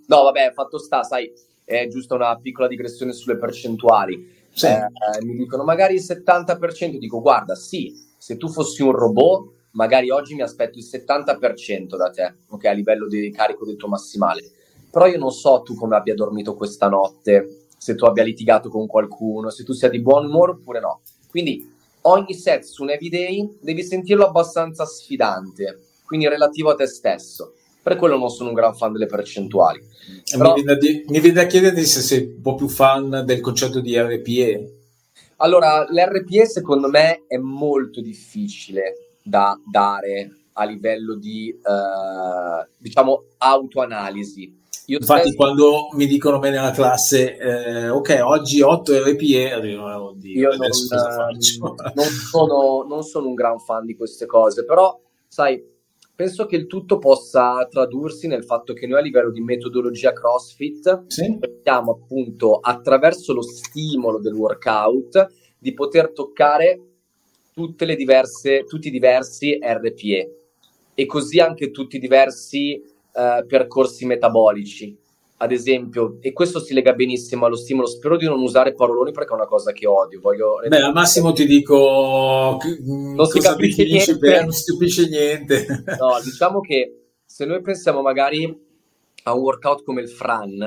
no, 0.06 0.24
vabbè, 0.24 0.52
fatto 0.54 0.78
sta, 0.78 1.02
sai, 1.02 1.32
è 1.64 1.88
giusto 1.88 2.14
una 2.14 2.38
piccola 2.38 2.68
digressione 2.68 3.12
sulle 3.12 3.38
percentuali. 3.38 4.40
Sì. 4.54 4.68
Eh, 4.68 4.86
mi 5.24 5.36
dicono 5.36 5.64
magari 5.64 5.96
il 5.96 6.04
70%, 6.04 6.98
dico 6.98 7.22
guarda, 7.22 7.56
sì, 7.56 7.94
se 8.18 8.38
tu 8.38 8.48
fossi 8.48 8.84
un 8.84 8.92
robot, 8.92 9.54
magari 9.72 10.12
oggi 10.12 10.36
mi 10.36 10.42
aspetto 10.42 10.78
il 10.78 10.86
70% 10.86 11.96
da 11.96 12.12
te, 12.12 12.36
ok, 12.50 12.66
a 12.66 12.72
livello 12.72 13.08
di 13.08 13.32
carico 13.32 13.66
del 13.66 13.78
tuo 13.78 13.88
massimale. 13.88 14.44
Però 14.92 15.08
io 15.08 15.18
non 15.18 15.32
so 15.32 15.64
tu 15.64 15.74
come 15.74 15.96
abbia 15.96 16.14
dormito 16.14 16.54
questa 16.54 16.88
notte, 16.88 17.61
se 17.82 17.96
tu 17.96 18.06
abbia 18.06 18.24
litigato 18.24 18.70
con 18.70 18.86
qualcuno, 18.86 19.50
se 19.50 19.64
tu 19.64 19.74
sia 19.74 19.90
di 19.90 20.00
buon 20.00 20.26
umore 20.26 20.52
oppure 20.52 20.80
no. 20.80 21.02
Quindi 21.28 21.68
ogni 22.02 22.36
set 22.36 22.62
su 22.62 22.84
un 22.84 22.92
everyday 22.92 23.58
devi 23.60 23.82
sentirlo 23.82 24.28
abbastanza 24.28 24.86
sfidante, 24.86 25.80
quindi 26.06 26.28
relativo 26.28 26.70
a 26.70 26.76
te 26.76 26.86
stesso. 26.86 27.56
Per 27.82 27.96
quello 27.96 28.20
non 28.20 28.30
sono 28.30 28.50
un 28.50 28.56
gran 28.56 28.76
fan 28.76 28.92
delle 28.92 29.08
percentuali. 29.08 29.84
Però... 30.30 30.54
Mi, 30.54 30.62
viene 30.62 31.04
mi, 31.08 31.20
viene 31.20 31.42
da 31.42 31.48
chiederti 31.48 31.84
se 31.84 32.02
sei 32.02 32.34
un 32.36 32.42
po' 32.42 32.54
più 32.54 32.68
fan 32.68 33.24
del 33.26 33.40
concetto 33.40 33.80
di 33.80 34.00
RPE. 34.00 34.76
Allora, 35.38 35.84
l'RPE 35.90 36.46
secondo 36.46 36.88
me 36.88 37.24
è 37.26 37.38
molto 37.38 38.00
difficile 38.00 39.16
da 39.24 39.60
dare 39.66 40.30
a 40.54 40.66
livello 40.66 41.16
di, 41.16 41.50
eh, 41.50 42.68
diciamo, 42.78 43.24
autoanalisi 43.40 44.61
io 44.92 44.98
Infatti, 45.00 45.22
stesso... 45.22 45.36
quando 45.38 45.88
mi 45.94 46.06
dicono 46.06 46.38
me 46.38 46.50
nella 46.50 46.72
classe, 46.72 47.38
eh, 47.38 47.88
ok, 47.88 48.20
oggi 48.24 48.60
8 48.60 49.06
RPE, 49.06 49.52
arrivo, 49.54 50.10
oddio, 50.10 50.38
io 50.38 50.50
non, 50.50 50.66
eh, 50.66 51.92
non, 51.94 52.06
sono, 52.06 52.86
non 52.86 53.02
sono 53.04 53.28
un 53.30 53.34
gran 53.34 53.58
fan 53.60 53.86
di 53.86 53.96
queste 53.96 54.26
cose, 54.26 54.66
però, 54.66 55.00
sai, 55.30 55.64
penso 56.14 56.46
che 56.46 56.58
il 56.58 56.68
tutto 56.68 56.98
possa 56.98 57.66
tradursi 57.70 58.28
nel 58.28 58.44
fatto 58.44 58.74
che 58.74 58.86
noi 58.86 59.00
a 59.00 59.02
livello 59.02 59.32
di 59.32 59.40
metodologia 59.40 60.12
CrossFit 60.12 61.06
sì. 61.08 61.38
cerchiamo 61.40 61.92
appunto 61.92 62.60
attraverso 62.60 63.34
lo 63.34 63.42
stimolo 63.42 64.20
del 64.20 64.34
workout 64.34 65.28
di 65.58 65.74
poter 65.74 66.12
toccare 66.12 66.82
tutte 67.54 67.86
le 67.86 67.96
diverse, 67.96 68.66
tutti 68.66 68.90
i 68.90 68.92
diversi 68.92 69.58
RPE 69.58 70.36
e 70.94 71.06
così 71.06 71.40
anche 71.40 71.72
tutti 71.72 71.96
i 71.96 72.00
diversi 72.00 72.84
eh, 73.14 73.46
percorsi 73.48 74.06
metabolici 74.06 74.98
ad 75.42 75.52
esempio, 75.52 76.18
e 76.22 76.34
questo 76.34 76.60
si 76.60 76.74
lega 76.76 76.94
benissimo 76.94 77.48
allo 77.48 77.56
stimolo, 77.56 77.88
spero 77.88 78.16
di 78.16 78.26
non 78.26 78.40
usare 78.42 78.76
paroloni 78.76 79.12
perché 79.12 79.32
è 79.32 79.36
una 79.36 79.48
cosa 79.48 79.72
che 79.72 79.88
odio. 79.88 80.20
Voglio 80.22 80.62
Beh, 80.68 80.82
al 80.82 80.94
massimo 80.94 81.34
ti 81.34 81.48
dico 81.48 82.60
non 82.86 83.26
si 83.26 83.40
capisce 83.40 83.84
niente. 83.84 84.18
Per, 84.20 84.44
non 84.44 84.52
si 84.52 84.72
capisce 84.72 85.10
niente. 85.10 85.66
No, 85.98 86.20
diciamo 86.24 86.62
che 86.62 87.08
se 87.26 87.46
noi 87.46 87.60
pensiamo 87.62 88.02
magari 88.04 88.56
a 89.24 89.34
un 89.34 89.42
workout 89.42 89.84
come 89.84 90.02
il 90.02 90.10
Fran, 90.10 90.62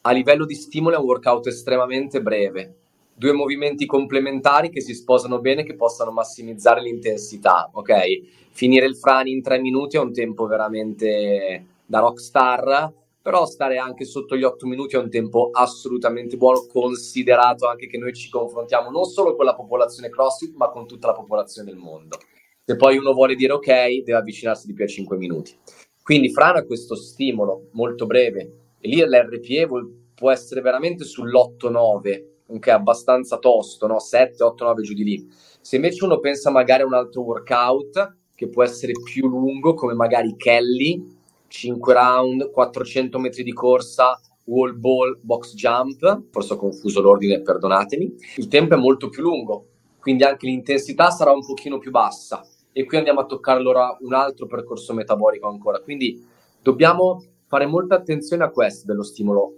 a 0.00 0.10
livello 0.10 0.46
di 0.46 0.54
stimolo 0.54 0.96
è 0.96 0.98
un 0.98 1.04
workout 1.04 1.46
estremamente 1.46 2.22
breve. 2.22 2.76
Due 3.18 3.32
movimenti 3.32 3.84
complementari 3.84 4.70
che 4.70 4.80
si 4.80 4.94
sposano 4.94 5.40
bene, 5.40 5.64
che 5.64 5.74
possano 5.74 6.12
massimizzare 6.12 6.80
l'intensità, 6.80 7.68
ok? 7.72 8.20
Finire 8.52 8.86
il 8.86 8.96
Fran 8.96 9.26
in 9.26 9.42
tre 9.42 9.58
minuti 9.58 9.96
è 9.96 10.00
un 10.00 10.12
tempo 10.12 10.46
veramente 10.46 11.64
da 11.84 11.98
rockstar 11.98 12.92
però 13.28 13.44
stare 13.44 13.76
anche 13.76 14.06
sotto 14.06 14.38
gli 14.38 14.42
8 14.42 14.66
minuti 14.66 14.96
è 14.96 14.98
un 14.98 15.10
tempo 15.10 15.50
assolutamente 15.52 16.38
buono, 16.38 16.66
considerato 16.66 17.68
anche 17.68 17.86
che 17.86 17.98
noi 17.98 18.14
ci 18.14 18.30
confrontiamo 18.30 18.88
non 18.88 19.04
solo 19.04 19.36
con 19.36 19.44
la 19.44 19.54
popolazione 19.54 20.08
CrossFit, 20.08 20.54
ma 20.54 20.70
con 20.70 20.86
tutta 20.86 21.08
la 21.08 21.12
popolazione 21.12 21.70
del 21.70 21.78
mondo. 21.78 22.16
Se 22.64 22.76
poi 22.76 22.96
uno 22.96 23.12
vuole 23.12 23.34
dire 23.34 23.52
ok, 23.52 23.66
deve 23.66 24.14
avvicinarsi 24.14 24.66
di 24.66 24.72
più 24.72 24.84
a 24.84 24.88
5 24.88 25.18
minuti. 25.18 25.54
Quindi 26.02 26.30
Fran 26.30 26.56
ha 26.56 26.64
questo 26.64 26.94
stimolo 26.94 27.68
molto 27.72 28.06
breve 28.06 28.52
e 28.80 28.88
lì 28.88 28.96
l'RPE 28.98 29.68
può 30.14 30.30
essere 30.30 30.62
veramente 30.62 31.04
sull'8-9, 31.04 32.24
che 32.58 32.70
è 32.70 32.72
abbastanza 32.72 33.38
tosto, 33.38 33.86
no? 33.86 33.98
7, 33.98 34.42
8, 34.42 34.64
9 34.64 34.82
giù 34.82 34.94
di 34.94 35.04
lì. 35.04 35.28
Se 35.60 35.76
invece 35.76 36.04
uno 36.04 36.18
pensa 36.18 36.50
magari 36.50 36.82
a 36.82 36.86
un 36.86 36.94
altro 36.94 37.22
workout 37.22 38.16
che 38.34 38.48
può 38.48 38.62
essere 38.62 38.92
più 39.02 39.28
lungo, 39.28 39.74
come 39.74 39.94
magari 39.94 40.36
Kelly, 40.36 41.16
5 41.48 41.92
round, 41.92 42.50
400 42.50 43.18
metri 43.18 43.42
di 43.42 43.52
corsa, 43.52 44.18
wall 44.44 44.78
ball, 44.78 45.18
box 45.20 45.54
jump, 45.54 46.24
forse 46.30 46.54
ho 46.54 46.56
confuso 46.56 47.00
l'ordine, 47.00 47.40
perdonatemi. 47.40 48.14
Il 48.36 48.48
tempo 48.48 48.74
è 48.74 48.78
molto 48.78 49.08
più 49.08 49.22
lungo, 49.22 49.66
quindi 50.00 50.24
anche 50.24 50.46
l'intensità 50.46 51.10
sarà 51.10 51.32
un 51.32 51.44
pochino 51.44 51.78
più 51.78 51.90
bassa 51.90 52.46
e 52.72 52.84
qui 52.84 52.96
andiamo 52.96 53.20
a 53.20 53.26
toccare 53.26 53.58
allora 53.58 53.96
un 54.00 54.14
altro 54.14 54.46
percorso 54.46 54.94
metabolico 54.94 55.48
ancora. 55.48 55.80
Quindi 55.80 56.24
dobbiamo 56.62 57.24
fare 57.46 57.66
molta 57.66 57.96
attenzione 57.96 58.44
a 58.44 58.50
questo 58.50 58.86
dello 58.86 59.02
stimolo. 59.02 59.57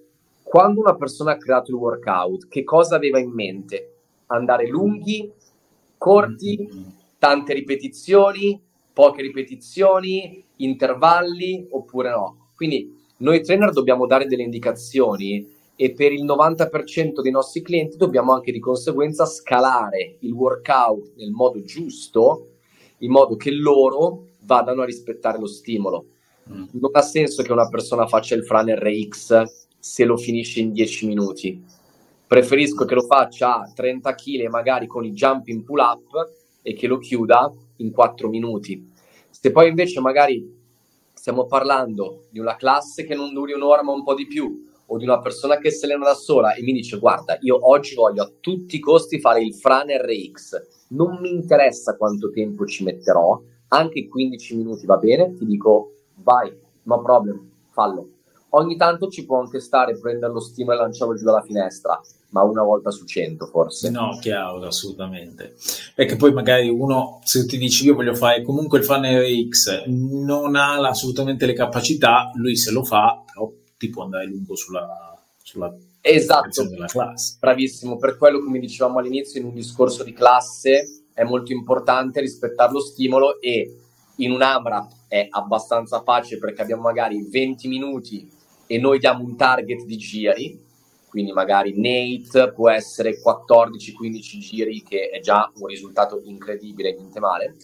Quando 0.51 0.81
una 0.81 0.97
persona 0.97 1.31
ha 1.31 1.37
creato 1.37 1.71
il 1.71 1.77
workout, 1.77 2.49
che 2.49 2.65
cosa 2.65 2.97
aveva 2.97 3.21
in 3.21 3.31
mente? 3.31 3.99
Andare 4.27 4.67
lunghi, 4.67 5.31
corti, 5.97 6.69
tante 7.19 7.55
ripetizioni, 7.55 8.61
poche 8.93 9.23
ripetizioni, 9.23 10.45
intervalli 10.57 11.69
oppure 11.71 12.11
no. 12.11 12.49
Quindi 12.57 12.93
noi 13.19 13.43
trainer 13.43 13.71
dobbiamo 13.71 14.07
dare 14.07 14.27
delle 14.27 14.43
indicazioni 14.43 15.49
e 15.77 15.93
per 15.93 16.11
il 16.11 16.25
90% 16.25 17.21
dei 17.23 17.31
nostri 17.31 17.63
clienti 17.63 17.97
dobbiamo 17.97 18.33
anche 18.33 18.51
di 18.51 18.59
conseguenza 18.59 19.27
scalare 19.27 20.17
il 20.19 20.33
workout 20.33 21.13
nel 21.15 21.31
modo 21.31 21.63
giusto, 21.63 22.55
in 22.99 23.13
modo 23.13 23.37
che 23.37 23.53
loro 23.53 24.25
vadano 24.41 24.83
a 24.83 24.87
rispettare 24.87 25.39
lo 25.39 25.47
stimolo. 25.47 26.07
Mm. 26.51 26.65
Non 26.73 26.91
ha 26.95 27.03
senso 27.03 27.45
che 27.45 27.53
una 27.53 27.69
persona 27.69 28.09
faccia 28.09 28.35
il 28.35 28.45
Fran 28.45 28.69
RX 28.69 29.60
se 29.81 30.05
lo 30.05 30.17
finisce 30.17 30.61
in 30.61 30.71
10 30.73 31.07
minuti. 31.07 31.61
Preferisco 32.27 32.85
che 32.85 32.95
lo 32.95 33.03
faccia 33.03 33.63
a 33.63 33.73
30 33.75 34.15
kg 34.15 34.47
magari 34.49 34.87
con 34.87 35.05
i 35.05 35.11
jumping 35.11 35.65
pull 35.65 35.81
up 35.81 36.33
e 36.63 36.75
che 36.75 36.87
lo 36.87 36.99
chiuda 36.99 37.53
in 37.77 37.91
4 37.91 38.29
minuti. 38.29 38.89
Se 39.31 39.51
poi 39.51 39.69
invece 39.69 39.99
magari 40.01 40.59
stiamo 41.13 41.47
parlando 41.47 42.27
di 42.31 42.39
una 42.39 42.55
classe 42.55 43.05
che 43.05 43.17
non 43.17 43.33
duri 43.33 43.53
un'ora 43.53 43.83
ma 43.83 43.93
un 43.93 44.05
po' 44.05 44.15
di 44.15 44.27
più, 44.27 44.69
o 44.93 44.99
di 44.99 45.05
una 45.05 45.21
persona 45.21 45.59
che 45.59 45.71
si 45.71 45.85
allena 45.85 46.05
da 46.05 46.15
sola 46.15 46.55
e 46.55 46.63
mi 46.63 46.73
dice 46.73 46.99
guarda, 46.99 47.39
io 47.41 47.59
oggi 47.69 47.95
voglio 47.95 48.23
a 48.23 48.33
tutti 48.41 48.77
i 48.77 48.81
costi 48.81 49.21
fare 49.21 49.43
il 49.43 49.55
Fran 49.55 49.87
RX, 49.89 50.87
non 50.89 51.19
mi 51.21 51.31
interessa 51.31 51.97
quanto 51.97 52.31
tempo 52.31 52.67
ci 52.67 52.83
metterò, 52.83 53.41
anche 53.69 54.09
15 54.09 54.57
minuti 54.57 54.87
va 54.87 54.97
bene, 54.97 55.33
ti 55.35 55.47
dico 55.47 55.93
vai, 56.17 56.53
no 56.83 57.03
problem, 57.03 57.51
fallo. 57.71 58.09
Ogni 58.51 58.77
tanto 58.77 59.09
ci 59.09 59.25
può 59.25 59.41
anche 59.41 59.61
stare 59.61 59.99
prendere 59.99 60.33
lo 60.33 60.41
stimolo 60.41 60.79
e 60.79 60.81
lanciarlo 60.83 61.15
giù 61.15 61.25
dalla 61.25 61.43
finestra, 61.43 62.01
ma 62.31 62.43
una 62.43 62.63
volta 62.63 62.91
su 62.91 63.05
cento 63.05 63.47
forse. 63.47 63.91
No, 63.91 64.19
chiaro, 64.21 64.61
assolutamente. 64.63 65.55
Perché 65.95 66.17
poi 66.17 66.33
magari 66.33 66.69
uno, 66.69 67.21
se 67.23 67.47
ti 67.47 67.59
dici 67.59 67.85
io 67.85 67.95
voglio 67.95 68.15
fare 68.15 68.43
comunque 68.43 68.79
il 68.79 68.85
fan 68.85 69.05
RX, 69.05 69.85
non 69.87 70.57
ha 70.57 70.77
assolutamente 70.89 71.47
le 71.47 71.53
capacità, 71.53 72.31
lui 72.35 72.57
se 72.57 72.73
lo 72.73 72.85
fa, 72.85 73.23
però 73.25 73.51
ti 73.77 73.89
può 73.89 74.03
andare 74.03 74.27
lungo 74.27 74.57
sulla, 74.57 75.17
sulla 75.43 75.73
esatto. 76.01 76.69
della 76.69 76.87
classe. 76.87 77.37
Bravissimo, 77.39 77.97
per 77.99 78.17
quello 78.17 78.41
come 78.43 78.59
dicevamo 78.59 78.99
all'inizio 78.99 79.41
in 79.41 79.47
un 79.47 79.55
discorso 79.55 80.03
di 80.03 80.13
classe 80.13 81.05
è 81.13 81.23
molto 81.23 81.53
importante 81.53 82.21
rispettare 82.21 82.73
lo 82.73 82.81
stimolo 82.81 83.41
e 83.41 83.77
in 84.17 84.33
un 84.33 84.43
AMRAP 84.43 84.93
è 85.09 85.27
abbastanza 85.31 86.03
facile 86.03 86.39
perché 86.39 86.63
abbiamo 86.63 86.83
magari 86.83 87.27
20 87.29 87.69
minuti 87.69 88.39
e 88.71 88.79
noi 88.79 89.01
diamo 89.01 89.25
un 89.25 89.37
target 89.37 89.85
di 89.85 89.97
giri 89.97 90.69
quindi 91.11 91.33
magari 91.33 91.75
Nate 91.77 92.53
può 92.53 92.71
essere 92.71 93.19
14-15 93.21 94.39
giri, 94.39 94.83
che 94.85 95.09
è 95.09 95.19
già 95.19 95.51
un 95.57 95.67
risultato 95.67 96.21
incredibile, 96.23 96.95
niente 96.95 97.19
male. 97.19 97.57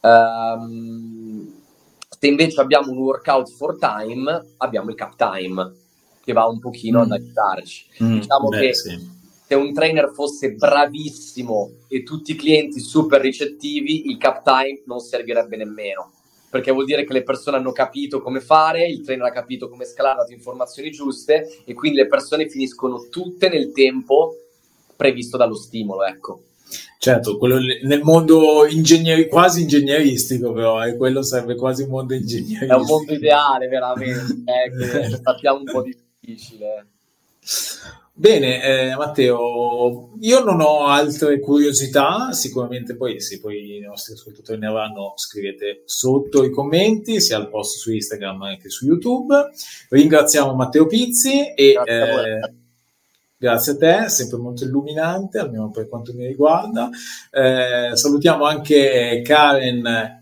Um, 0.00 1.60
se 2.08 2.26
invece 2.28 2.60
abbiamo 2.60 2.92
un 2.92 2.98
workout 2.98 3.50
for 3.50 3.78
time, 3.78 4.54
abbiamo 4.58 4.90
il 4.90 4.94
cap 4.94 5.16
time, 5.16 5.74
che 6.22 6.32
va 6.32 6.46
un 6.46 6.60
pochino 6.60 7.00
mm. 7.00 7.02
ad 7.02 7.10
aiutarci. 7.10 7.86
Mm, 8.04 8.20
diciamo 8.20 8.48
beh, 8.48 8.60
che 8.60 8.74
sì. 8.74 9.10
se 9.44 9.54
un 9.56 9.72
trainer 9.72 10.12
fosse 10.14 10.52
bravissimo 10.52 11.70
e 11.88 12.04
tutti 12.04 12.30
i 12.30 12.36
clienti 12.36 12.78
super 12.78 13.20
ricettivi, 13.20 14.08
il 14.08 14.18
cap 14.18 14.44
time 14.44 14.82
non 14.86 15.00
servirebbe 15.00 15.56
nemmeno 15.56 16.12
perché 16.52 16.70
vuol 16.70 16.84
dire 16.84 17.06
che 17.06 17.14
le 17.14 17.22
persone 17.22 17.56
hanno 17.56 17.72
capito 17.72 18.20
come 18.20 18.40
fare, 18.40 18.86
il 18.86 19.00
trainer 19.00 19.28
ha 19.28 19.32
capito 19.32 19.70
come 19.70 19.86
scalare, 19.86 20.16
ha 20.16 20.18
dato 20.18 20.34
informazioni 20.34 20.90
giuste 20.90 21.48
e 21.64 21.72
quindi 21.72 21.96
le 21.96 22.08
persone 22.08 22.46
finiscono 22.46 23.06
tutte 23.08 23.48
nel 23.48 23.72
tempo 23.72 24.36
previsto 24.94 25.38
dallo 25.38 25.54
stimolo, 25.54 26.04
ecco. 26.04 26.42
Certo, 26.98 27.38
quello 27.38 27.56
nel 27.84 28.02
mondo 28.02 28.66
ingegneri, 28.66 29.28
quasi 29.28 29.62
ingegneristico, 29.62 30.52
però, 30.52 30.84
eh, 30.84 30.94
quello 30.98 31.22
serve 31.22 31.54
quasi 31.54 31.84
un 31.84 31.88
mondo 31.88 32.12
ingegneristico. 32.12 32.70
È 32.70 32.76
un 32.76 32.84
mondo 32.84 33.12
ideale, 33.14 33.68
veramente, 33.68 34.42
eh, 34.44 35.20
sappiamo 35.24 35.56
un 35.56 35.64
po' 35.64 35.82
difficile. 35.82 36.86
Bene, 38.22 38.62
eh, 38.62 38.94
Matteo, 38.94 40.10
io 40.20 40.44
non 40.44 40.60
ho 40.60 40.86
altre 40.86 41.40
curiosità, 41.40 42.30
sicuramente 42.30 42.94
poi 42.94 43.20
se 43.20 43.40
poi 43.40 43.78
i 43.78 43.80
nostri 43.80 44.12
ascoltatori 44.12 44.60
ne 44.60 44.68
avranno 44.68 45.14
scrivete 45.16 45.82
sotto 45.86 46.44
i 46.44 46.52
commenti, 46.52 47.20
sia 47.20 47.36
al 47.36 47.50
post 47.50 47.78
su 47.78 47.90
Instagram 47.90 48.58
che 48.58 48.70
su 48.70 48.86
YouTube. 48.86 49.50
Ringraziamo 49.88 50.54
Matteo 50.54 50.86
Pizzi 50.86 51.52
e 51.52 51.72
grazie 51.72 52.00
a, 52.00 52.28
eh, 52.28 52.54
grazie 53.36 53.72
a 53.72 53.76
te, 53.76 54.08
sempre 54.08 54.38
molto 54.38 54.62
illuminante, 54.62 55.40
almeno 55.40 55.72
per 55.72 55.88
quanto 55.88 56.14
mi 56.14 56.24
riguarda. 56.24 56.90
Eh, 57.28 57.90
salutiamo 57.96 58.44
anche 58.44 59.20
Karen 59.24 60.20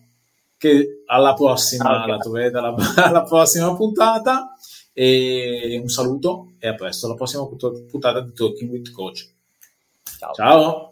che 0.57 1.03
alla 1.05 1.35
prossima, 1.35 2.07
la 2.07 2.17
troverete 2.17 2.57
alla, 2.57 2.75
alla 2.97 3.25
prossima 3.25 3.77
puntata. 3.77 4.55
E 5.03 5.79
un 5.81 5.89
saluto 5.89 6.53
e 6.59 6.69
a 6.69 6.75
presto 6.75 7.07
alla 7.07 7.15
prossima 7.15 7.47
puntata 7.47 8.21
di 8.21 8.35
Talking 8.35 8.71
with 8.71 8.93
Coach. 8.93 9.31
Ciao. 10.19 10.35
Ciao. 10.35 10.90